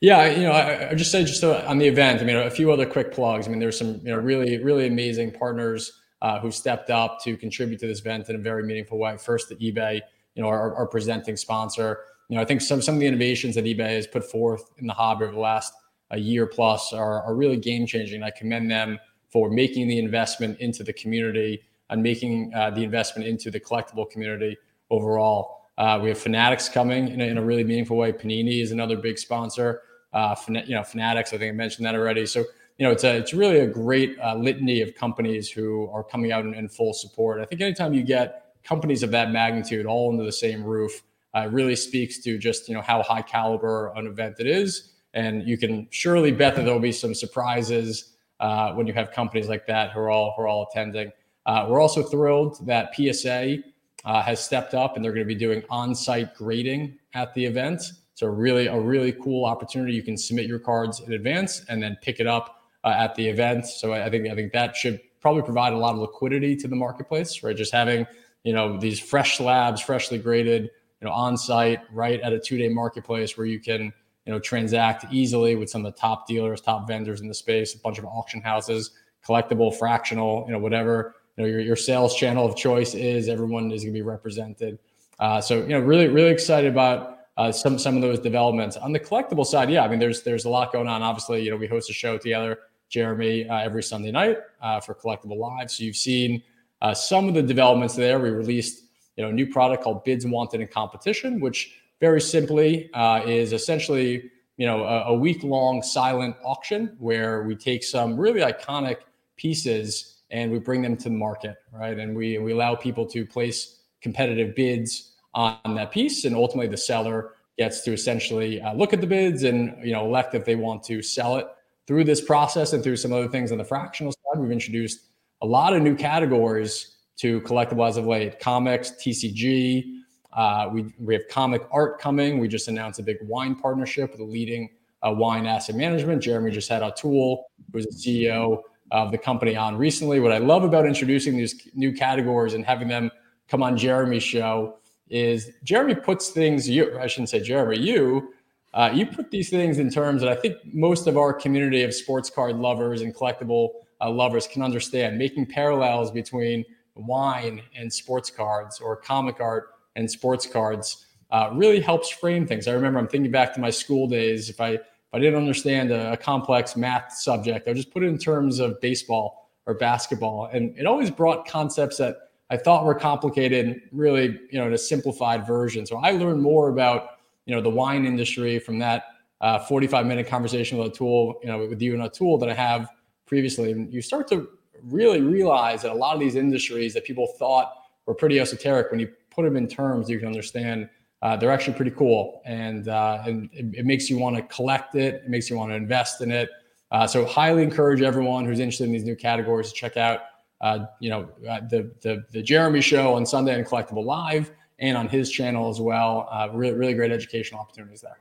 Yeah, 0.00 0.26
you 0.30 0.44
know, 0.44 0.52
I, 0.52 0.90
I 0.90 0.94
just 0.94 1.10
say 1.10 1.24
just 1.24 1.42
uh, 1.42 1.64
on 1.66 1.78
the 1.78 1.86
event. 1.86 2.20
I 2.20 2.24
mean, 2.24 2.36
a 2.36 2.50
few 2.50 2.72
other 2.72 2.86
quick 2.86 3.12
plugs. 3.12 3.46
I 3.46 3.50
mean, 3.50 3.58
there's 3.58 3.78
some 3.78 3.96
you 3.96 4.12
know 4.12 4.16
really 4.16 4.62
really 4.62 4.86
amazing 4.86 5.32
partners 5.32 5.92
uh, 6.24 6.40
who 6.40 6.50
stepped 6.50 6.90
up 6.90 7.22
to 7.22 7.36
contribute 7.36 7.78
to 7.78 7.86
this 7.86 8.00
event 8.00 8.28
in 8.28 8.34
a 8.34 8.38
very 8.38 8.64
meaningful 8.64 8.98
way. 8.98 9.16
First, 9.16 9.48
the 9.48 9.56
eBay 9.56 10.00
you 10.34 10.42
know, 10.42 10.48
our, 10.48 10.74
our 10.74 10.86
presenting 10.86 11.36
sponsor. 11.36 12.00
You 12.28 12.36
know, 12.36 12.42
I 12.42 12.44
think 12.44 12.60
some 12.60 12.82
some 12.82 12.94
of 12.94 13.00
the 13.00 13.06
innovations 13.06 13.54
that 13.54 13.64
eBay 13.64 13.90
has 13.90 14.06
put 14.06 14.24
forth 14.24 14.70
in 14.78 14.86
the 14.86 14.92
hobby 14.92 15.24
over 15.24 15.34
the 15.34 15.40
last 15.40 15.72
a 16.10 16.18
year 16.18 16.46
plus 16.46 16.92
are, 16.92 17.22
are 17.22 17.34
really 17.34 17.56
game 17.56 17.86
changing. 17.86 18.22
I 18.22 18.30
commend 18.30 18.70
them 18.70 18.98
for 19.30 19.50
making 19.50 19.88
the 19.88 19.98
investment 19.98 20.58
into 20.60 20.84
the 20.84 20.92
community 20.92 21.62
and 21.90 22.02
making 22.02 22.52
uh, 22.54 22.70
the 22.70 22.84
investment 22.84 23.28
into 23.28 23.50
the 23.50 23.60
collectible 23.60 24.08
community 24.10 24.56
overall. 24.90 25.62
Uh, 25.76 25.98
we 26.00 26.08
have 26.08 26.18
Fanatics 26.18 26.68
coming 26.68 27.08
in 27.08 27.20
a, 27.20 27.24
in 27.24 27.38
a, 27.38 27.42
really 27.42 27.64
meaningful 27.64 27.96
way. 27.96 28.12
Panini 28.12 28.62
is 28.62 28.70
another 28.70 28.96
big 28.96 29.18
sponsor. 29.18 29.82
Uh, 30.12 30.36
you 30.48 30.76
know, 30.76 30.84
Fanatics, 30.84 31.32
I 31.32 31.38
think 31.38 31.52
I 31.52 31.56
mentioned 31.56 31.84
that 31.84 31.96
already. 31.96 32.26
So, 32.26 32.44
you 32.78 32.84
know, 32.84 32.90
it's 32.90 33.04
a, 33.04 33.16
it's 33.16 33.32
really 33.32 33.60
a 33.60 33.66
great 33.66 34.16
uh, 34.18 34.34
litany 34.34 34.80
of 34.82 34.94
companies 34.94 35.50
who 35.50 35.88
are 35.90 36.02
coming 36.02 36.32
out 36.32 36.44
in, 36.44 36.54
in 36.54 36.68
full 36.68 36.92
support. 36.92 37.40
I 37.40 37.44
think 37.44 37.60
anytime 37.60 37.94
you 37.94 38.02
get 38.02 38.54
companies 38.64 39.02
of 39.02 39.10
that 39.12 39.30
magnitude 39.30 39.86
all 39.86 40.10
under 40.10 40.24
the 40.24 40.32
same 40.32 40.64
roof, 40.64 41.02
uh, 41.34 41.48
really 41.50 41.76
speaks 41.76 42.18
to 42.20 42.38
just 42.38 42.68
you 42.68 42.74
know 42.74 42.80
how 42.80 43.02
high 43.02 43.22
caliber 43.22 43.92
an 43.96 44.06
event 44.06 44.36
it 44.38 44.46
is, 44.46 44.92
and 45.14 45.46
you 45.46 45.58
can 45.58 45.86
surely 45.90 46.30
bet 46.30 46.56
that 46.56 46.64
there 46.64 46.72
will 46.72 46.80
be 46.80 46.92
some 46.92 47.14
surprises 47.14 48.14
uh, 48.40 48.72
when 48.72 48.86
you 48.86 48.92
have 48.92 49.10
companies 49.10 49.48
like 49.48 49.66
that 49.66 49.90
who 49.92 50.00
are 50.00 50.10
all 50.10 50.34
who 50.36 50.42
are 50.42 50.48
all 50.48 50.68
attending. 50.70 51.10
Uh, 51.46 51.66
we're 51.68 51.80
also 51.80 52.02
thrilled 52.02 52.64
that 52.66 52.94
PSA 52.94 53.58
uh, 54.04 54.22
has 54.22 54.42
stepped 54.42 54.74
up 54.74 54.96
and 54.96 55.04
they're 55.04 55.12
going 55.12 55.26
to 55.26 55.34
be 55.34 55.34
doing 55.34 55.62
on-site 55.70 56.34
grading 56.34 56.98
at 57.14 57.34
the 57.34 57.44
event. 57.44 57.82
So 58.14 58.26
really 58.28 58.66
a 58.66 58.78
really 58.78 59.12
cool 59.12 59.44
opportunity. 59.44 59.92
You 59.92 60.02
can 60.02 60.16
submit 60.16 60.46
your 60.46 60.58
cards 60.58 61.00
in 61.00 61.12
advance 61.12 61.64
and 61.68 61.82
then 61.82 61.98
pick 62.00 62.20
it 62.20 62.26
up 62.26 62.63
uh, 62.84 62.94
at 62.96 63.14
the 63.14 63.26
event. 63.26 63.66
So 63.66 63.92
I 63.92 64.10
think 64.10 64.28
I 64.28 64.34
think 64.34 64.52
that 64.52 64.76
should 64.76 65.00
probably 65.20 65.42
provide 65.42 65.72
a 65.72 65.78
lot 65.78 65.94
of 65.94 66.00
liquidity 66.00 66.54
to 66.56 66.68
the 66.68 66.76
marketplace, 66.76 67.42
right? 67.42 67.56
Just 67.56 67.72
having 67.72 68.06
you 68.44 68.52
know 68.52 68.78
these 68.78 69.00
fresh 69.00 69.38
slabs, 69.38 69.80
freshly 69.80 70.18
graded, 70.18 70.64
you 71.00 71.08
know, 71.08 71.12
on 71.12 71.36
site, 71.36 71.80
right 71.90 72.20
at 72.20 72.32
a 72.32 72.38
two 72.38 72.58
day 72.58 72.68
marketplace 72.68 73.36
where 73.36 73.46
you 73.46 73.58
can 73.58 73.92
you 74.26 74.32
know 74.32 74.38
transact 74.38 75.06
easily 75.10 75.56
with 75.56 75.70
some 75.70 75.84
of 75.84 75.92
the 75.92 75.98
top 75.98 76.28
dealers, 76.28 76.60
top 76.60 76.86
vendors 76.86 77.20
in 77.20 77.28
the 77.28 77.34
space, 77.34 77.74
a 77.74 77.78
bunch 77.78 77.98
of 77.98 78.04
auction 78.04 78.40
houses, 78.40 78.90
Collectable, 79.26 79.74
fractional, 79.74 80.44
you 80.46 80.52
know, 80.52 80.58
whatever 80.58 81.14
you 81.36 81.42
know 81.42 81.48
your, 81.48 81.60
your 81.60 81.76
sales 81.76 82.14
channel 82.14 82.44
of 82.44 82.54
choice 82.54 82.94
is. 82.94 83.28
Everyone 83.30 83.72
is 83.72 83.82
going 83.82 83.94
to 83.94 83.98
be 83.98 84.02
represented. 84.02 84.78
Uh, 85.18 85.40
so 85.40 85.62
you 85.62 85.68
know, 85.68 85.80
really 85.80 86.08
really 86.08 86.30
excited 86.30 86.70
about 86.70 87.20
uh, 87.38 87.50
some 87.50 87.78
some 87.78 87.96
of 87.96 88.02
those 88.02 88.20
developments 88.20 88.76
on 88.76 88.92
the 88.92 89.00
Collectable 89.00 89.46
side. 89.46 89.70
Yeah, 89.70 89.84
I 89.84 89.88
mean, 89.88 89.98
there's 89.98 90.22
there's 90.22 90.44
a 90.44 90.50
lot 90.50 90.70
going 90.70 90.88
on. 90.88 91.00
Obviously, 91.00 91.42
you 91.42 91.50
know, 91.50 91.56
we 91.56 91.66
host 91.66 91.88
a 91.88 91.94
show 91.94 92.18
together 92.18 92.58
Jeremy 92.88 93.48
uh, 93.48 93.58
every 93.58 93.82
Sunday 93.82 94.10
night 94.10 94.38
uh, 94.60 94.80
for 94.80 94.94
Collectable 94.94 95.36
Live. 95.36 95.70
So 95.70 95.84
you've 95.84 95.96
seen 95.96 96.42
uh, 96.82 96.94
some 96.94 97.28
of 97.28 97.34
the 97.34 97.42
developments 97.42 97.96
there. 97.96 98.18
We 98.18 98.30
released 98.30 98.84
you 99.16 99.24
know 99.24 99.30
a 99.30 99.32
new 99.32 99.46
product 99.46 99.84
called 99.84 100.04
Bids 100.04 100.26
Wanted 100.26 100.60
in 100.60 100.68
Competition, 100.68 101.40
which 101.40 101.78
very 102.00 102.20
simply 102.20 102.92
uh, 102.92 103.22
is 103.24 103.52
essentially 103.52 104.30
you 104.56 104.66
know 104.66 104.84
a, 104.84 105.04
a 105.04 105.14
week 105.14 105.42
long 105.42 105.82
silent 105.82 106.36
auction 106.44 106.96
where 106.98 107.42
we 107.42 107.56
take 107.56 107.82
some 107.84 108.16
really 108.18 108.40
iconic 108.40 108.98
pieces 109.36 110.22
and 110.30 110.50
we 110.50 110.58
bring 110.58 110.82
them 110.82 110.96
to 110.96 111.04
the 111.04 111.14
market, 111.14 111.56
right? 111.72 111.98
And 111.98 112.16
we 112.16 112.38
we 112.38 112.52
allow 112.52 112.74
people 112.74 113.06
to 113.06 113.24
place 113.24 113.80
competitive 114.00 114.54
bids 114.54 115.12
on 115.34 115.74
that 115.74 115.90
piece, 115.90 116.24
and 116.24 116.36
ultimately 116.36 116.68
the 116.68 116.76
seller 116.76 117.32
gets 117.56 117.82
to 117.82 117.92
essentially 117.92 118.60
uh, 118.60 118.74
look 118.74 118.92
at 118.92 119.00
the 119.00 119.06
bids 119.06 119.44
and 119.44 119.74
you 119.84 119.92
know 119.92 120.04
elect 120.04 120.34
if 120.34 120.44
they 120.44 120.56
want 120.56 120.82
to 120.84 121.02
sell 121.02 121.36
it 121.36 121.46
through 121.86 122.04
this 122.04 122.20
process 122.20 122.72
and 122.72 122.82
through 122.82 122.96
some 122.96 123.12
other 123.12 123.28
things 123.28 123.52
on 123.52 123.58
the 123.58 123.64
fractional 123.64 124.12
side, 124.12 124.40
we've 124.40 124.50
introduced 124.50 125.00
a 125.42 125.46
lot 125.46 125.74
of 125.74 125.82
new 125.82 125.94
categories 125.94 126.96
to 127.16 127.40
Collectable 127.42 127.86
as 127.86 127.96
of 127.96 128.06
late 128.06 128.40
comics, 128.40 128.92
TCG. 128.92 129.98
Uh, 130.32 130.68
we, 130.72 130.86
we 130.98 131.14
have 131.14 131.22
comic 131.30 131.62
art 131.70 132.00
coming. 132.00 132.38
We 132.38 132.48
just 132.48 132.68
announced 132.68 132.98
a 132.98 133.02
big 133.02 133.18
wine 133.22 133.54
partnership 133.54 134.10
with 134.10 134.20
a 134.20 134.24
leading 134.24 134.70
uh, 135.06 135.12
wine 135.12 135.46
asset 135.46 135.76
management. 135.76 136.22
Jeremy 136.22 136.50
just 136.50 136.68
had 136.68 136.82
Atul, 136.82 137.42
who's 137.72 137.86
the 137.86 137.92
CEO 137.92 138.62
of 138.90 139.12
the 139.12 139.18
company, 139.18 139.54
on 139.54 139.76
recently. 139.76 140.18
What 140.18 140.32
I 140.32 140.38
love 140.38 140.64
about 140.64 140.86
introducing 140.86 141.36
these 141.36 141.68
new 141.74 141.92
categories 141.92 142.54
and 142.54 142.64
having 142.64 142.88
them 142.88 143.10
come 143.48 143.62
on 143.62 143.76
Jeremy's 143.76 144.22
show 144.22 144.78
is 145.08 145.50
Jeremy 145.62 145.94
puts 145.94 146.30
things, 146.30 146.68
you, 146.68 146.98
I 146.98 147.06
shouldn't 147.06 147.28
say 147.28 147.40
Jeremy, 147.40 147.78
you 147.78 148.32
uh, 148.74 148.90
you 148.92 149.06
put 149.06 149.30
these 149.30 149.50
things 149.50 149.78
in 149.78 149.88
terms 149.88 150.20
that 150.20 150.30
I 150.30 150.34
think 150.34 150.56
most 150.64 151.06
of 151.06 151.16
our 151.16 151.32
community 151.32 151.84
of 151.84 151.94
sports 151.94 152.28
card 152.28 152.56
lovers 152.56 153.02
and 153.02 153.14
collectible 153.14 153.70
uh, 154.00 154.10
lovers 154.10 154.48
can 154.48 154.62
understand, 154.62 155.16
making 155.16 155.46
parallels 155.46 156.10
between 156.10 156.64
wine 156.96 157.62
and 157.76 157.92
sports 157.92 158.30
cards 158.30 158.80
or 158.80 158.96
comic 158.96 159.40
art 159.40 159.70
and 159.94 160.10
sports 160.10 160.44
cards 160.44 161.06
uh, 161.30 161.50
really 161.52 161.80
helps 161.80 162.10
frame 162.10 162.46
things. 162.46 162.66
I 162.66 162.72
remember 162.72 162.98
I'm 162.98 163.06
thinking 163.06 163.30
back 163.30 163.54
to 163.54 163.60
my 163.60 163.70
school 163.70 164.08
days. 164.08 164.50
If 164.50 164.60
I 164.60 164.70
if 164.70 164.80
I 165.12 165.20
didn't 165.20 165.36
understand 165.38 165.92
a, 165.92 166.12
a 166.12 166.16
complex 166.16 166.76
math 166.76 167.12
subject, 167.12 167.68
I 167.68 167.70
would 167.70 167.76
just 167.76 167.92
put 167.92 168.02
it 168.02 168.08
in 168.08 168.18
terms 168.18 168.58
of 168.58 168.80
baseball 168.80 169.52
or 169.66 169.74
basketball, 169.74 170.50
and 170.52 170.76
it 170.76 170.84
always 170.84 171.10
brought 171.10 171.46
concepts 171.46 171.96
that 171.98 172.16
I 172.50 172.56
thought 172.56 172.84
were 172.84 172.94
complicated, 172.94 173.82
really, 173.92 174.38
you 174.50 174.58
know, 174.58 174.66
in 174.66 174.72
a 174.74 174.78
simplified 174.78 175.46
version. 175.46 175.86
So 175.86 175.96
I 175.98 176.10
learned 176.10 176.42
more 176.42 176.68
about 176.68 177.13
you 177.46 177.54
know 177.54 177.60
the 177.60 177.70
wine 177.70 178.04
industry 178.04 178.58
from 178.58 178.78
that 178.78 179.04
uh, 179.40 179.58
45 179.58 180.06
minute 180.06 180.26
conversation 180.26 180.78
with 180.78 180.92
Atul, 180.92 181.34
you 181.42 181.48
know, 181.48 181.66
with 181.66 181.82
you 181.82 181.94
and 181.94 182.02
Atul 182.02 182.40
that 182.40 182.48
I 182.48 182.54
have 182.54 182.88
previously. 183.26 183.72
And 183.72 183.92
you 183.92 184.00
start 184.00 184.26
to 184.28 184.48
really 184.82 185.20
realize 185.20 185.82
that 185.82 185.92
a 185.92 185.94
lot 185.94 186.14
of 186.14 186.20
these 186.20 186.34
industries 186.34 186.94
that 186.94 187.04
people 187.04 187.26
thought 187.38 187.74
were 188.06 188.14
pretty 188.14 188.40
esoteric, 188.40 188.90
when 188.90 189.00
you 189.00 189.10
put 189.30 189.44
them 189.44 189.56
in 189.56 189.68
terms 189.68 190.08
you 190.08 190.18
can 190.18 190.28
understand, 190.28 190.88
uh, 191.22 191.36
they're 191.36 191.50
actually 191.50 191.74
pretty 191.74 191.90
cool. 191.90 192.42
And, 192.44 192.88
uh, 192.88 193.22
and 193.26 193.50
it, 193.52 193.80
it, 193.80 193.86
makes 193.86 194.10
you 194.10 194.18
want 194.18 194.36
to 194.36 194.42
collect 194.42 194.94
it, 194.94 195.16
it 195.16 195.28
makes 195.28 195.48
you 195.48 195.56
want 195.56 195.70
to 195.72 195.74
invest 195.74 196.20
in 196.20 196.30
it. 196.30 196.50
Uh, 196.90 197.06
so 197.06 197.24
highly 197.24 197.62
encourage 197.62 198.02
everyone 198.02 198.44
who's 198.44 198.60
interested 198.60 198.84
in 198.84 198.92
these 198.92 199.04
new 199.04 199.16
categories 199.16 199.70
to 199.70 199.74
check 199.74 199.96
out, 199.96 200.20
uh, 200.60 200.86
you 201.00 201.10
know, 201.10 201.28
uh, 201.48 201.60
the, 201.68 201.90
the, 202.02 202.24
the 202.30 202.42
Jeremy 202.42 202.80
show 202.80 203.14
on 203.14 203.26
Sunday 203.26 203.54
and 203.54 203.66
Collectable 203.66 204.04
Live 204.04 204.52
and 204.78 204.96
on 204.96 205.08
his 205.08 205.30
channel 205.30 205.68
as 205.68 205.80
well. 205.80 206.28
Uh, 206.30 206.48
really, 206.52 206.74
really 206.74 206.94
great 206.94 207.12
educational 207.12 207.60
opportunities 207.60 208.00
there. 208.00 208.18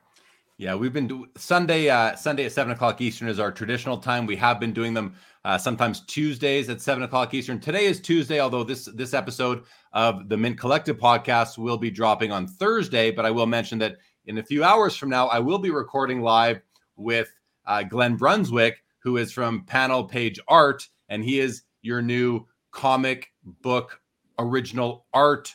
Yeah, 0.58 0.76
we've 0.76 0.94
been 0.94 1.08
do- 1.08 1.28
Sunday. 1.36 1.89
Uh, 1.89 2.16
Sunday 2.16 2.46
at 2.46 2.52
seven 2.52 2.74
o'clock 2.74 3.02
Eastern 3.02 3.28
is 3.28 3.39
our 3.39 3.52
traditional 3.52 3.98
time. 3.98 4.26
We 4.26 4.36
have 4.36 4.60
been 4.60 4.72
doing 4.72 4.94
them 4.94 5.16
uh, 5.44 5.58
sometimes 5.58 6.06
Tuesdays 6.06 6.70
at 6.70 6.80
seven 6.80 7.04
o'clock 7.04 7.34
Eastern. 7.34 7.60
Today 7.60 7.86
is 7.86 8.00
Tuesday, 8.00 8.39
although 8.39 8.63
this 8.63 8.86
this 8.94 9.13
episode 9.13 9.63
of 9.94 10.30
the 10.30 10.38
Mint 10.38 10.60
Collective 10.60 10.98
podcast 10.98 11.58
will 11.58 11.78
be 11.78 11.89
dropping 11.89 12.32
on 12.32 12.48
Thursday. 12.48 13.10
But 13.10 13.26
I 13.26 13.32
will 13.32 13.48
mention 13.48 13.80
that 13.80 13.98
in 14.28 14.38
a 14.38 14.44
few 14.44 14.63
hours 14.63 14.96
from 14.96 15.10
now, 15.10 15.28
I 15.28 15.39
will 15.39 15.60
be 15.60 15.72
recording 15.72 16.22
live 16.22 16.62
with 16.96 17.34
uh, 17.66 17.84
Glenn 17.84 18.16
Brunswick, 18.16 18.84
who 19.00 19.18
is 19.18 19.32
from 19.32 19.66
Panel 19.66 20.04
Page 20.04 20.39
Art, 20.48 20.88
and 21.10 21.24
he 21.24 21.39
is 21.39 21.63
your 21.82 22.02
new 22.02 22.46
comic 22.72 23.32
book 23.62 24.00
original 24.39 25.06
art 25.13 25.54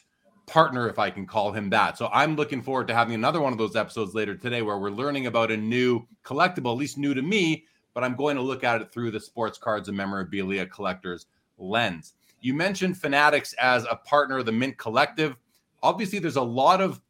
partner, 0.49 0.89
if 0.89 0.99
I 0.99 1.11
can 1.11 1.27
call 1.27 1.53
him 1.53 1.71
that. 1.71 1.97
So 1.97 2.09
I'm 2.13 2.35
looking 2.35 2.63
forward 2.63 2.89
to 2.89 2.95
having 2.95 3.15
another 3.15 3.41
one 3.41 3.53
of 3.53 3.59
those 3.59 3.77
episodes 3.77 4.15
later 4.15 4.35
today 4.35 4.63
where 4.63 4.79
we're 4.79 4.91
learning 4.91 5.27
about 5.27 5.51
a 5.51 5.57
new 5.57 6.07
collectible, 6.25 6.73
at 6.73 6.79
least 6.79 6.99
new 6.99 7.15
to 7.15 7.23
me, 7.23 7.65
but 7.95 8.03
I'm 8.03 8.17
going 8.17 8.37
to 8.37 8.43
look 8.43 8.65
at 8.65 8.81
it 8.81 8.93
through 8.93 9.13
the 9.13 9.21
sports 9.21 9.59
cards 9.59 9.89
and 9.89 9.97
memorabilia 9.97 10.67
collector's 10.67 11.27
lens. 11.59 12.15
You 12.41 12.55
mentioned 12.55 12.97
Fanatics 12.97 13.53
as 13.55 13.85
a 13.91 13.97
partner 13.97 14.39
of 14.39 14.47
the 14.47 14.53
Mint 14.53 14.79
Collective. 14.79 15.37
Obviously, 15.83 16.19
there's 16.19 16.37
a 16.37 16.43
lot 16.43 16.81
of 16.81 17.01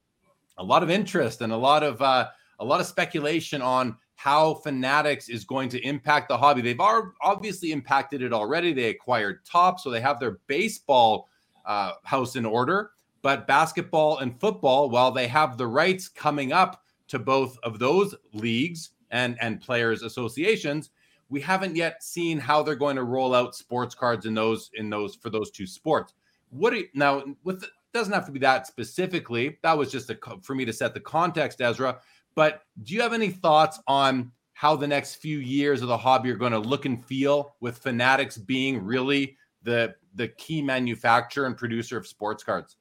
a 0.57 0.65
lot 0.65 0.83
of 0.83 0.91
interest 0.91 1.41
and 1.41 1.53
a 1.53 1.57
lot 1.57 1.83
of 1.83 2.03
uh, 2.03 2.29
a 2.59 2.65
lot 2.65 2.81
of 2.81 2.87
speculation 2.87 3.63
on 3.63 3.97
how 4.17 4.55
Fanatics 4.55 5.29
is 5.29 5.45
going 5.45 5.69
to 5.69 5.81
impact 5.87 6.29
the 6.29 6.37
hobby. 6.37 6.61
They've 6.61 6.81
obviously 7.23 7.71
impacted 7.71 8.21
it 8.21 8.33
already. 8.33 8.73
They 8.73 8.89
acquired 8.89 9.45
Topps, 9.45 9.85
so 9.85 9.91
they 9.91 10.01
have 10.01 10.19
their 10.19 10.39
baseball 10.49 11.29
uh, 11.65 11.93
house 12.03 12.35
in 12.35 12.45
order. 12.45 12.91
But 13.23 13.47
basketball 13.47 14.19
and 14.19 14.39
football, 14.39 14.91
while 14.91 15.11
they 15.11 15.27
have 15.29 15.57
the 15.57 15.67
rights 15.67 16.09
coming 16.09 16.53
up 16.53 16.83
to 17.09 17.19
both 17.19 17.59
of 17.63 17.79
those 17.79 18.15
leagues 18.33 18.91
and, 19.11 19.37
and 19.41 19.61
players 19.61 20.03
associations, 20.03 20.91
we 21.29 21.41
haven't 21.41 21.77
yet 21.77 22.03
seen 22.03 22.39
how 22.39 22.63
they're 22.63 22.75
going 22.75 22.97
to 22.97 23.05
roll 23.05 23.35
out 23.35 23.55
sports 23.55 23.95
cards 23.95 24.27
in 24.27 24.35
those 24.35 24.71
in 24.75 24.89
those 24.89 25.15
for 25.17 25.31
those 25.31 25.51
two 25.51 25.67
sports. 25.67 26.15
What 26.51 26.75
you, 26.75 26.89
now 26.95 27.25
with 27.45 27.61
the, 27.61 27.69
doesn't 27.93 28.13
have 28.13 28.27
to 28.27 28.33
be 28.33 28.39
that 28.41 28.67
specifically. 28.67 29.59
That 29.63 29.77
was 29.77 29.91
just 29.91 30.11
a, 30.11 30.19
for 30.43 30.55
me 30.55 30.65
to 30.65 30.73
set 30.73 30.95
the 30.95 31.01
context, 31.01 31.61
Ezra. 31.61 31.99
But 32.35 32.63
do 32.83 32.95
you 32.95 33.03
have 33.03 33.13
any 33.13 33.31
thoughts 33.31 33.81
on 33.87 34.31
how 34.53 34.77
the 34.77 34.87
next 34.87 35.17
few 35.17 35.39
years 35.39 35.83
of 35.83 35.89
the 35.89 35.97
hobby 35.97 36.31
are 36.31 36.37
going 36.37 36.53
to 36.53 36.59
look 36.59 36.85
and 36.85 37.05
feel 37.05 37.55
with 37.61 37.79
Fanatics 37.79 38.37
being 38.37 38.83
really 38.83 39.37
the 39.63 39.95
the 40.15 40.29
key 40.29 40.63
manufacturer 40.63 41.47
and 41.47 41.57
producer 41.57 41.97
of 41.97 42.07
sports 42.07 42.43
cards? 42.43 42.77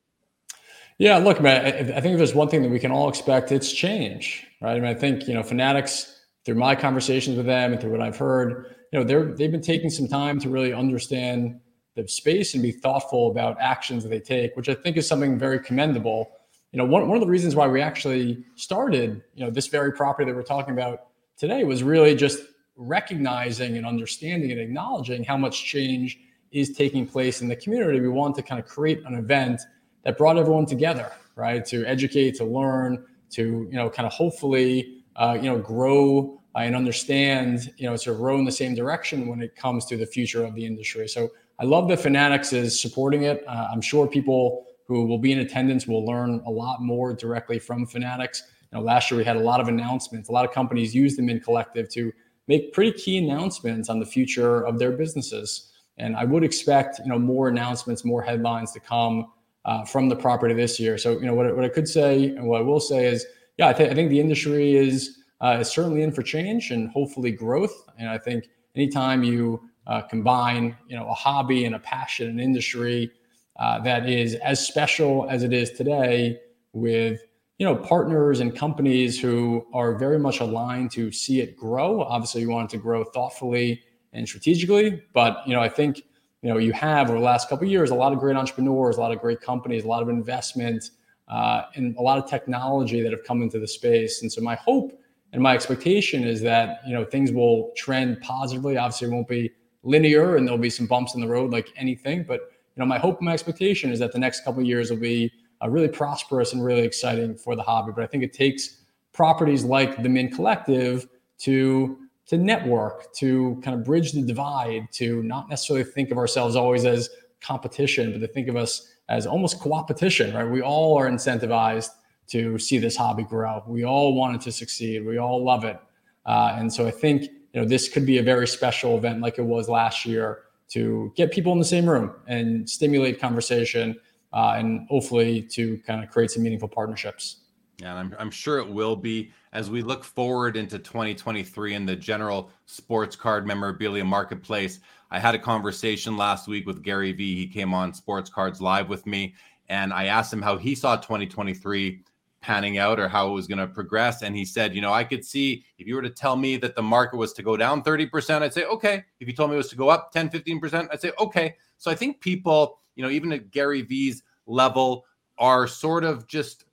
Yeah, 0.99 1.17
look, 1.17 1.39
man, 1.41 1.65
I, 1.65 1.97
I 1.97 2.01
think 2.01 2.13
if 2.13 2.17
there's 2.17 2.33
one 2.33 2.49
thing 2.49 2.63
that 2.63 2.69
we 2.69 2.79
can 2.79 2.91
all 2.91 3.07
expect, 3.07 3.51
it's 3.51 3.71
change, 3.71 4.47
right? 4.61 4.71
I 4.71 4.79
mean, 4.79 4.85
I 4.85 4.95
think 4.95 5.27
you 5.27 5.33
know, 5.33 5.43
Fanatics 5.43 6.13
through 6.43 6.55
my 6.55 6.75
conversations 6.75 7.37
with 7.37 7.45
them 7.45 7.71
and 7.71 7.79
through 7.79 7.91
what 7.91 8.01
I've 8.01 8.17
heard, 8.17 8.75
you 8.91 8.99
know, 8.99 9.05
they're 9.05 9.25
they've 9.35 9.51
been 9.51 9.61
taking 9.61 9.89
some 9.89 10.07
time 10.07 10.39
to 10.39 10.49
really 10.49 10.73
understand 10.73 11.59
the 11.95 12.07
space 12.07 12.53
and 12.53 12.63
be 12.63 12.71
thoughtful 12.71 13.29
about 13.29 13.57
actions 13.59 14.03
that 14.03 14.09
they 14.09 14.19
take, 14.19 14.55
which 14.55 14.69
I 14.69 14.75
think 14.75 14.97
is 14.97 15.07
something 15.07 15.37
very 15.37 15.59
commendable. 15.59 16.31
You 16.71 16.77
know, 16.77 16.85
one, 16.85 17.07
one 17.07 17.17
of 17.17 17.21
the 17.21 17.27
reasons 17.27 17.55
why 17.55 17.67
we 17.67 17.81
actually 17.81 18.43
started, 18.55 19.23
you 19.35 19.43
know, 19.43 19.51
this 19.51 19.67
very 19.67 19.91
property 19.91 20.29
that 20.29 20.35
we're 20.35 20.43
talking 20.43 20.73
about 20.73 21.07
today 21.37 21.63
was 21.63 21.83
really 21.83 22.15
just 22.15 22.39
recognizing 22.75 23.77
and 23.77 23.85
understanding 23.85 24.51
and 24.51 24.59
acknowledging 24.59 25.23
how 25.23 25.37
much 25.37 25.65
change 25.65 26.19
is 26.51 26.75
taking 26.75 27.07
place 27.07 27.41
in 27.41 27.47
the 27.47 27.55
community. 27.55 27.99
We 27.99 28.09
want 28.09 28.35
to 28.35 28.41
kind 28.41 28.59
of 28.59 28.67
create 28.67 29.03
an 29.05 29.15
event 29.15 29.61
that 30.07 30.17
brought 30.17 30.37
everyone 30.37 30.65
together, 30.65 31.11
right? 31.35 31.65
To 31.65 31.85
educate, 31.85 32.35
to 32.35 32.45
learn, 32.45 33.05
to 33.31 33.67
you 33.69 33.75
know, 33.75 33.89
kind 33.89 34.07
of 34.07 34.13
hopefully 34.13 35.03
uh, 35.17 35.37
you 35.39 35.49
know 35.49 35.59
grow 35.59 36.41
uh, 36.55 36.59
and 36.59 36.77
understand, 36.77 37.73
you 37.75 37.89
know, 37.89 37.97
to 37.97 38.13
row 38.13 38.39
in 38.39 38.45
the 38.45 38.51
same 38.51 38.73
direction 38.73 39.27
when 39.27 39.41
it 39.41 39.53
comes 39.57 39.85
to 39.87 39.97
the 39.97 40.05
future 40.05 40.45
of 40.45 40.55
the 40.55 40.65
industry. 40.65 41.09
So 41.09 41.29
I 41.59 41.65
love 41.65 41.89
that 41.89 41.99
Fanatics 41.99 42.53
is 42.53 42.79
supporting 42.79 43.23
it. 43.23 43.43
Uh, 43.45 43.67
I'm 43.69 43.81
sure 43.81 44.07
people 44.07 44.65
who 44.87 45.05
will 45.05 45.17
be 45.17 45.33
in 45.33 45.39
attendance 45.39 45.87
will 45.87 46.05
learn 46.05 46.41
a 46.45 46.49
lot 46.49 46.81
more 46.81 47.13
directly 47.13 47.59
from 47.59 47.85
Fanatics. 47.85 48.43
You 48.71 48.77
know, 48.77 48.85
last 48.85 49.11
year 49.11 49.17
we 49.17 49.25
had 49.25 49.35
a 49.35 49.41
lot 49.41 49.59
of 49.59 49.67
announcements. 49.67 50.29
A 50.29 50.31
lot 50.31 50.45
of 50.45 50.51
companies 50.53 50.95
use 50.95 51.17
the 51.17 51.21
Mint 51.21 51.43
Collective 51.43 51.89
to 51.89 52.13
make 52.47 52.71
pretty 52.71 52.93
key 52.93 53.17
announcements 53.17 53.89
on 53.89 53.99
the 53.99 54.05
future 54.05 54.65
of 54.65 54.79
their 54.79 54.93
businesses. 54.93 55.73
And 55.97 56.15
I 56.15 56.23
would 56.23 56.45
expect, 56.45 56.99
you 56.99 57.07
know, 57.07 57.19
more 57.19 57.49
announcements, 57.49 58.05
more 58.05 58.21
headlines 58.21 58.71
to 58.71 58.79
come 58.79 59.33
uh, 59.67 59.83
from 59.83 60.09
the 60.09 60.15
property 60.15 60.53
this 60.53 60.79
year. 60.79 60.97
So, 60.97 61.11
you 61.19 61.25
know, 61.25 61.35
what, 61.35 61.53
what 61.55 61.65
I 61.65 61.69
could 61.69 61.87
say 61.87 62.29
and 62.29 62.47
what 62.47 62.61
I 62.61 62.63
will 62.63 62.79
say 62.79 63.05
is, 63.05 63.25
yeah, 63.57 63.67
I, 63.67 63.73
th- 63.73 63.91
I 63.91 63.93
think 63.93 64.09
the 64.09 64.19
industry 64.19 64.75
is, 64.75 65.19
uh, 65.41 65.57
is 65.59 65.69
certainly 65.69 66.01
in 66.01 66.11
for 66.11 66.23
change 66.23 66.71
and 66.71 66.89
hopefully 66.89 67.31
growth. 67.31 67.75
And 67.99 68.09
I 68.09 68.17
think 68.17 68.49
anytime 68.75 69.23
you 69.23 69.61
uh, 69.85 70.01
combine, 70.01 70.75
you 70.87 70.95
know, 70.95 71.07
a 71.07 71.13
hobby 71.13 71.65
and 71.65 71.75
a 71.75 71.79
passion, 71.79 72.29
and 72.29 72.41
industry 72.41 73.11
uh, 73.59 73.79
that 73.81 74.09
is 74.09 74.35
as 74.35 74.65
special 74.65 75.27
as 75.29 75.43
it 75.43 75.53
is 75.53 75.71
today, 75.71 76.39
with 76.73 77.21
you 77.57 77.65
know 77.65 77.75
partners 77.75 78.39
and 78.39 78.55
companies 78.55 79.19
who 79.19 79.65
are 79.73 79.97
very 79.97 80.19
much 80.19 80.39
aligned 80.39 80.91
to 80.91 81.11
see 81.11 81.39
it 81.39 81.55
grow. 81.55 82.01
Obviously, 82.03 82.41
you 82.41 82.49
want 82.49 82.71
it 82.71 82.77
to 82.77 82.81
grow 82.81 83.03
thoughtfully 83.03 83.81
and 84.13 84.27
strategically, 84.27 85.01
but 85.13 85.41
you 85.47 85.53
know, 85.53 85.61
I 85.61 85.69
think 85.69 86.03
you 86.41 86.49
know 86.49 86.57
you 86.57 86.73
have 86.73 87.09
over 87.09 87.17
the 87.17 87.25
last 87.25 87.49
couple 87.49 87.67
years 87.67 87.89
a 87.89 87.95
lot 87.95 88.13
of 88.13 88.19
great 88.19 88.35
entrepreneurs, 88.35 88.97
a 88.97 89.01
lot 89.01 89.11
of 89.11 89.19
great 89.19 89.41
companies, 89.41 89.83
a 89.83 89.87
lot 89.87 90.01
of 90.01 90.09
investment, 90.09 90.91
uh, 91.27 91.63
and 91.75 91.95
a 91.97 92.01
lot 92.01 92.17
of 92.17 92.29
technology 92.29 93.01
that 93.01 93.11
have 93.11 93.23
come 93.23 93.41
into 93.41 93.59
the 93.59 93.67
space. 93.67 94.21
And 94.21 94.31
so, 94.31 94.41
my 94.41 94.55
hope 94.55 94.99
and 95.33 95.41
my 95.41 95.53
expectation 95.53 96.23
is 96.23 96.41
that 96.41 96.79
you 96.87 96.93
know 96.93 97.03
things 97.03 97.31
will 97.31 97.71
trend 97.75 98.21
positively. 98.21 98.77
Obviously, 98.77 99.07
it 99.07 99.11
won't 99.11 99.27
be 99.27 99.51
linear 99.83 100.35
and 100.35 100.47
there'll 100.47 100.59
be 100.59 100.69
some 100.69 100.85
bumps 100.85 101.15
in 101.15 101.21
the 101.21 101.27
road 101.27 101.51
like 101.51 101.71
anything. 101.75 102.23
But 102.23 102.41
you 102.75 102.81
know, 102.81 102.85
my 102.85 102.99
hope 102.99 103.19
and 103.19 103.25
my 103.25 103.33
expectation 103.33 103.91
is 103.91 103.99
that 103.99 104.11
the 104.11 104.19
next 104.19 104.43
couple 104.43 104.61
of 104.61 104.67
years 104.67 104.89
will 104.89 104.97
be 104.97 105.31
uh, 105.63 105.69
really 105.69 105.87
prosperous 105.87 106.53
and 106.53 106.63
really 106.63 106.83
exciting 106.83 107.35
for 107.35 107.55
the 107.55 107.63
hobby. 107.63 107.91
But 107.95 108.03
I 108.03 108.07
think 108.07 108.23
it 108.23 108.33
takes 108.33 108.83
properties 109.13 109.63
like 109.63 110.03
the 110.03 110.09
Mint 110.09 110.33
Collective 110.33 111.07
to 111.39 111.97
to 112.27 112.37
network, 112.37 113.13
to 113.15 113.59
kind 113.63 113.77
of 113.77 113.85
bridge 113.85 114.11
the 114.11 114.21
divide, 114.21 114.87
to 114.91 115.23
not 115.23 115.49
necessarily 115.49 115.83
think 115.83 116.11
of 116.11 116.17
ourselves 116.17 116.55
always 116.55 116.85
as 116.85 117.09
competition, 117.41 118.11
but 118.11 118.19
to 118.19 118.27
think 118.27 118.47
of 118.47 118.55
us 118.55 118.93
as 119.09 119.25
almost 119.25 119.59
co-opetition, 119.59 120.35
right? 120.35 120.43
We 120.43 120.61
all 120.61 120.97
are 120.97 121.09
incentivized 121.09 121.89
to 122.27 122.59
see 122.59 122.77
this 122.77 122.97
hobby 122.97 123.23
grow. 123.23 123.63
We 123.65 123.85
all 123.85 124.13
want 124.13 124.35
it 124.35 124.41
to 124.41 124.51
succeed. 124.51 125.05
We 125.05 125.17
all 125.17 125.43
love 125.43 125.63
it. 125.63 125.79
Uh, 126.25 126.55
and 126.57 126.71
so 126.71 126.85
I 126.85 126.91
think 126.91 127.23
you 127.23 127.61
know, 127.61 127.65
this 127.65 127.87
could 127.87 128.05
be 128.05 128.17
a 128.17 128.23
very 128.23 128.47
special 128.47 128.97
event 128.97 129.21
like 129.21 129.39
it 129.39 129.45
was 129.45 129.69
last 129.69 130.05
year 130.05 130.43
to 130.69 131.13
get 131.15 131.31
people 131.31 131.53
in 131.53 131.59
the 131.59 131.65
same 131.65 131.89
room 131.89 132.13
and 132.27 132.69
stimulate 132.69 133.21
conversation 133.21 133.95
uh, 134.33 134.55
and 134.57 134.85
hopefully 134.89 135.41
to 135.41 135.77
kind 135.87 136.03
of 136.03 136.09
create 136.09 136.29
some 136.29 136.43
meaningful 136.43 136.67
partnerships. 136.67 137.37
Yeah, 137.79 137.93
I'm, 137.93 138.15
I'm 138.17 138.31
sure 138.31 138.57
it 138.57 138.67
will 138.67 138.95
be 138.95 139.31
as 139.53 139.69
we 139.69 139.83
look 139.83 140.03
forward 140.03 140.57
into 140.57 140.79
2023 140.79 141.75
in 141.75 141.85
the 141.85 141.95
general 141.95 142.49
sports 142.65 143.15
card 143.15 143.45
memorabilia 143.45 144.03
marketplace. 144.03 144.79
I 145.11 145.19
had 145.19 145.35
a 145.35 145.39
conversation 145.39 146.17
last 146.17 146.47
week 146.47 146.65
with 146.65 146.81
Gary 146.81 147.11
Vee. 147.11 147.35
He 147.35 147.45
came 147.45 147.75
on 147.75 147.93
Sports 147.93 148.31
Cards 148.31 148.61
Live 148.61 148.89
with 148.89 149.05
me, 149.05 149.35
and 149.69 149.93
I 149.93 150.05
asked 150.05 150.33
him 150.33 150.41
how 150.41 150.57
he 150.57 150.73
saw 150.73 150.95
2023 150.95 152.01
panning 152.41 152.79
out 152.79 152.99
or 152.99 153.07
how 153.07 153.29
it 153.29 153.33
was 153.33 153.45
going 153.45 153.59
to 153.59 153.67
progress. 153.67 154.23
And 154.23 154.35
he 154.35 154.43
said, 154.43 154.73
you 154.73 154.81
know, 154.81 154.91
I 154.91 155.03
could 155.03 155.23
see 155.23 155.63
if 155.77 155.85
you 155.85 155.95
were 155.95 156.01
to 156.01 156.09
tell 156.09 156.35
me 156.35 156.57
that 156.57 156.75
the 156.75 156.81
market 156.81 157.17
was 157.17 157.31
to 157.33 157.43
go 157.43 157.55
down 157.57 157.83
30%, 157.83 158.41
I'd 158.41 158.53
say, 158.53 158.65
okay. 158.65 159.03
If 159.19 159.27
you 159.27 159.35
told 159.35 159.51
me 159.51 159.55
it 159.55 159.57
was 159.57 159.69
to 159.69 159.75
go 159.75 159.89
up 159.89 160.11
10, 160.11 160.29
15%, 160.29 160.87
I'd 160.91 161.01
say, 161.01 161.11
okay. 161.19 161.55
So 161.77 161.91
I 161.91 161.95
think 161.95 162.21
people, 162.21 162.79
you 162.95 163.03
know, 163.03 163.09
even 163.09 163.31
at 163.33 163.51
Gary 163.51 163.83
Vee's 163.83 164.23
level, 164.47 165.05
are 165.37 165.67
sort 165.67 166.03
of 166.03 166.27
just 166.27 166.65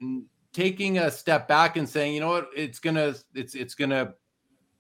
taking 0.55 0.99
a 0.99 1.11
step 1.11 1.47
back 1.47 1.77
and 1.77 1.87
saying, 1.87 2.15
you 2.15 2.21
know 2.21 2.31
what, 2.31 2.49
it's 2.57 2.79
gonna, 2.79 3.15
it's, 3.35 3.55
it's 3.55 3.75
gonna, 3.75 4.15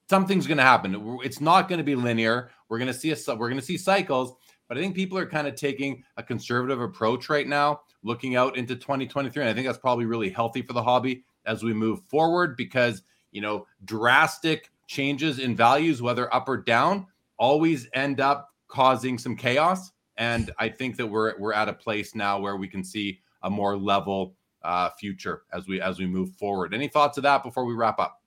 something's 0.08 0.46
gonna 0.46 0.62
happen. 0.62 1.18
It's 1.22 1.40
not 1.40 1.68
gonna 1.68 1.82
be 1.82 1.96
linear. 1.96 2.50
We're 2.68 2.78
gonna 2.78 2.94
see 2.94 3.12
a, 3.12 3.34
we're 3.34 3.48
gonna 3.50 3.60
see 3.60 3.76
cycles. 3.76 4.34
But 4.68 4.78
I 4.78 4.80
think 4.80 4.94
people 4.94 5.18
are 5.18 5.26
kind 5.26 5.46
of 5.46 5.56
taking 5.56 6.02
a 6.16 6.22
conservative 6.22 6.80
approach 6.80 7.28
right 7.28 7.46
now, 7.46 7.82
looking 8.02 8.34
out 8.36 8.56
into 8.56 8.76
2023. 8.76 9.42
And 9.42 9.50
I 9.50 9.52
think 9.52 9.66
that's 9.66 9.78
probably 9.78 10.06
really 10.06 10.30
healthy 10.30 10.62
for 10.62 10.72
the 10.72 10.82
hobby 10.82 11.24
as 11.44 11.62
we 11.62 11.74
move 11.74 12.00
forward 12.04 12.56
because, 12.56 13.02
you 13.30 13.42
know, 13.42 13.66
drastic 13.84 14.70
changes 14.86 15.38
in 15.38 15.54
values, 15.54 16.00
whether 16.00 16.32
up 16.32 16.48
or 16.48 16.56
down, 16.56 17.06
always 17.36 17.88
end 17.92 18.20
up 18.20 18.54
causing 18.68 19.18
some 19.18 19.36
chaos. 19.36 19.92
And 20.16 20.50
I 20.58 20.68
think 20.68 20.96
that 20.96 21.06
we're 21.06 21.38
we're 21.38 21.52
at 21.52 21.68
a 21.68 21.72
place 21.72 22.14
now 22.14 22.38
where 22.38 22.56
we 22.56 22.68
can 22.68 22.84
see 22.84 23.20
a 23.42 23.50
more 23.50 23.76
level 23.76 24.34
uh, 24.64 24.90
future 24.98 25.42
as 25.52 25.68
we 25.68 25.80
as 25.80 25.98
we 25.98 26.06
move 26.06 26.34
forward. 26.36 26.74
Any 26.74 26.88
thoughts 26.88 27.16
of 27.18 27.22
that 27.22 27.42
before 27.42 27.64
we 27.64 27.74
wrap 27.74 27.98
up? 27.98 28.20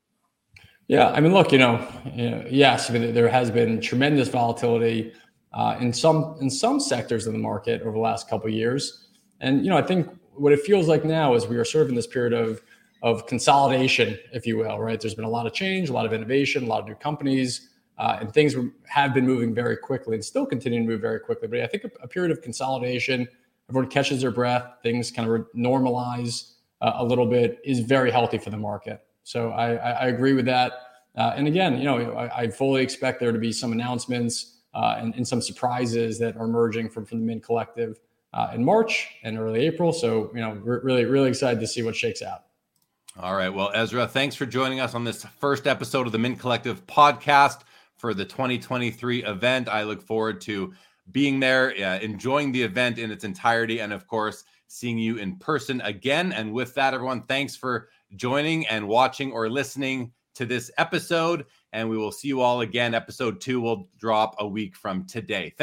Yeah, 0.88 1.10
I 1.10 1.20
mean, 1.20 1.34
look, 1.34 1.52
you 1.52 1.58
know, 1.58 1.86
yes, 2.16 2.90
I 2.90 2.94
mean, 2.94 3.14
there 3.14 3.28
has 3.28 3.52
been 3.52 3.82
tremendous 3.82 4.30
volatility 4.30 5.12
uh, 5.54 5.76
in 5.82 5.92
some 5.92 6.38
in 6.40 6.50
some 6.50 6.80
sectors 6.80 7.28
of 7.28 7.34
the 7.34 7.40
market 7.40 7.82
over 7.82 7.92
the 7.92 8.00
last 8.00 8.30
couple 8.30 8.48
of 8.48 8.54
years. 8.54 9.08
And 9.42 9.64
you 9.66 9.70
know, 9.70 9.78
I 9.78 9.82
think 9.82 10.08
what 10.34 10.54
it 10.54 10.62
feels 10.62 10.88
like 10.88 11.04
now 11.04 11.34
is 11.34 11.48
we 11.48 11.58
are 11.58 11.66
sort 11.66 11.84
of 11.84 11.90
in 11.90 11.96
this 11.96 12.08
period 12.08 12.34
of 12.34 12.62
of 13.04 13.26
consolidation, 13.26 14.18
if 14.32 14.46
you 14.46 14.58
will. 14.58 14.80
Right? 14.80 15.00
There's 15.00 15.16
been 15.16 15.26
a 15.26 15.30
lot 15.30 15.46
of 15.46 15.54
change, 15.54 15.90
a 15.90 15.94
lot 15.94 16.06
of 16.06 16.14
innovation, 16.14 16.64
a 16.64 16.68
lot 16.68 16.82
of 16.82 16.88
new 16.88 16.96
companies, 16.96 17.70
uh, 17.98 18.18
and 18.22 18.34
things 18.34 18.56
have 18.86 19.14
been 19.14 19.26
moving 19.26 19.54
very 19.54 19.78
quickly 19.78 20.16
and 20.16 20.24
still 20.24 20.46
continuing 20.46 20.86
to 20.86 20.92
move 20.92 21.02
very 21.02 21.20
quickly. 21.20 21.48
But 21.48 21.62
I 21.62 21.68
think 21.68 21.84
a, 21.84 21.92
a 22.04 22.08
period 22.08 22.32
of 22.32 22.42
consolidation, 22.42 23.28
everyone 23.70 23.90
catches 23.90 24.22
their 24.22 24.32
breath, 24.32 24.66
things 24.84 25.12
kind 25.12 25.30
of 25.30 25.48
normalize 25.56 26.54
uh, 26.82 26.94
a 26.96 27.06
little 27.06 27.26
bit, 27.26 27.60
is 27.64 27.80
very 27.80 28.12
healthy 28.12 28.38
for 28.38 28.50
the 28.50 28.58
market. 28.58 29.04
So 29.24 29.52
I, 29.52 29.76
I, 29.76 29.92
I 29.92 30.06
agree 30.08 30.34
with 30.34 30.46
that. 30.46 30.74
Uh, 31.18 31.34
and 31.36 31.48
again, 31.48 31.78
you 31.78 31.84
know, 31.84 32.14
I, 32.14 32.44
I 32.44 32.50
fully 32.50 32.82
expect 32.82 33.20
there 33.20 33.32
to 33.32 33.40
be 33.40 33.52
some 33.52 33.72
announcements 33.72 34.60
uh, 34.74 34.96
and, 35.00 35.16
and, 35.16 35.28
some 35.28 35.42
surprises 35.42 36.20
that 36.20 36.38
are 36.38 36.46
emerging 36.46 36.90
from, 36.90 37.04
from 37.04 37.20
the 37.20 37.26
Mint 37.26 37.44
Collective 37.44 38.00
uh, 38.34 38.52
in 38.54 38.64
March 38.64 39.10
and 39.24 39.38
early 39.40 39.66
April. 39.66 39.92
So, 39.92 40.30
you 40.36 40.42
know, 40.42 40.62
we're 40.64 40.82
really, 40.82 41.06
really 41.06 41.30
excited 41.30 41.60
to 41.60 41.68
see 41.68 41.82
what 41.82 41.96
shakes 41.96 42.22
out. 42.22 42.44
All 43.20 43.36
right. 43.36 43.50
Well, 43.50 43.72
Ezra, 43.74 44.08
thanks 44.08 44.36
for 44.36 44.46
joining 44.46 44.80
us 44.80 44.94
on 44.94 45.04
this 45.04 45.26
first 45.40 45.66
episode 45.66 46.06
of 46.06 46.12
the 46.12 46.20
Mint 46.20 46.38
Collective 46.38 46.86
podcast 46.86 47.62
for 47.96 48.14
the 48.14 48.24
2023 48.24 49.24
event. 49.24 49.68
I 49.68 49.84
look 49.84 50.04
forward 50.04 50.40
to 50.42 50.76
being 51.12 51.40
there, 51.40 51.74
uh, 51.78 52.00
enjoying 52.00 52.52
the 52.52 52.64
event 52.64 53.00
in 53.00 53.12
its 53.12 53.24
entirety, 53.24 53.80
and 53.80 53.94
of 53.94 54.08
course, 54.08 54.44
seeing 54.68 54.98
you 54.98 55.18
in 55.18 55.38
person 55.38 55.82
again. 55.82 56.34
And 56.34 56.52
with 56.52 56.74
that, 56.76 56.94
everyone, 56.94 57.24
thanks 57.24 57.56
for 57.56 57.90
joining 58.16 58.68
and 58.68 58.88
watching 58.88 59.32
or 59.32 59.50
listening 59.50 60.12
to 60.36 60.46
this 60.46 60.70
episode. 60.78 61.46
And 61.74 61.90
we 61.90 61.98
will 61.98 62.12
see 62.12 62.28
you 62.28 62.42
all 62.42 62.62
again. 62.62 62.94
Episode 62.94 63.42
two 63.42 63.62
will 63.62 63.90
drop 63.98 64.36
a 64.40 64.48
week 64.48 64.76
from 64.76 65.06
today. 65.06 65.56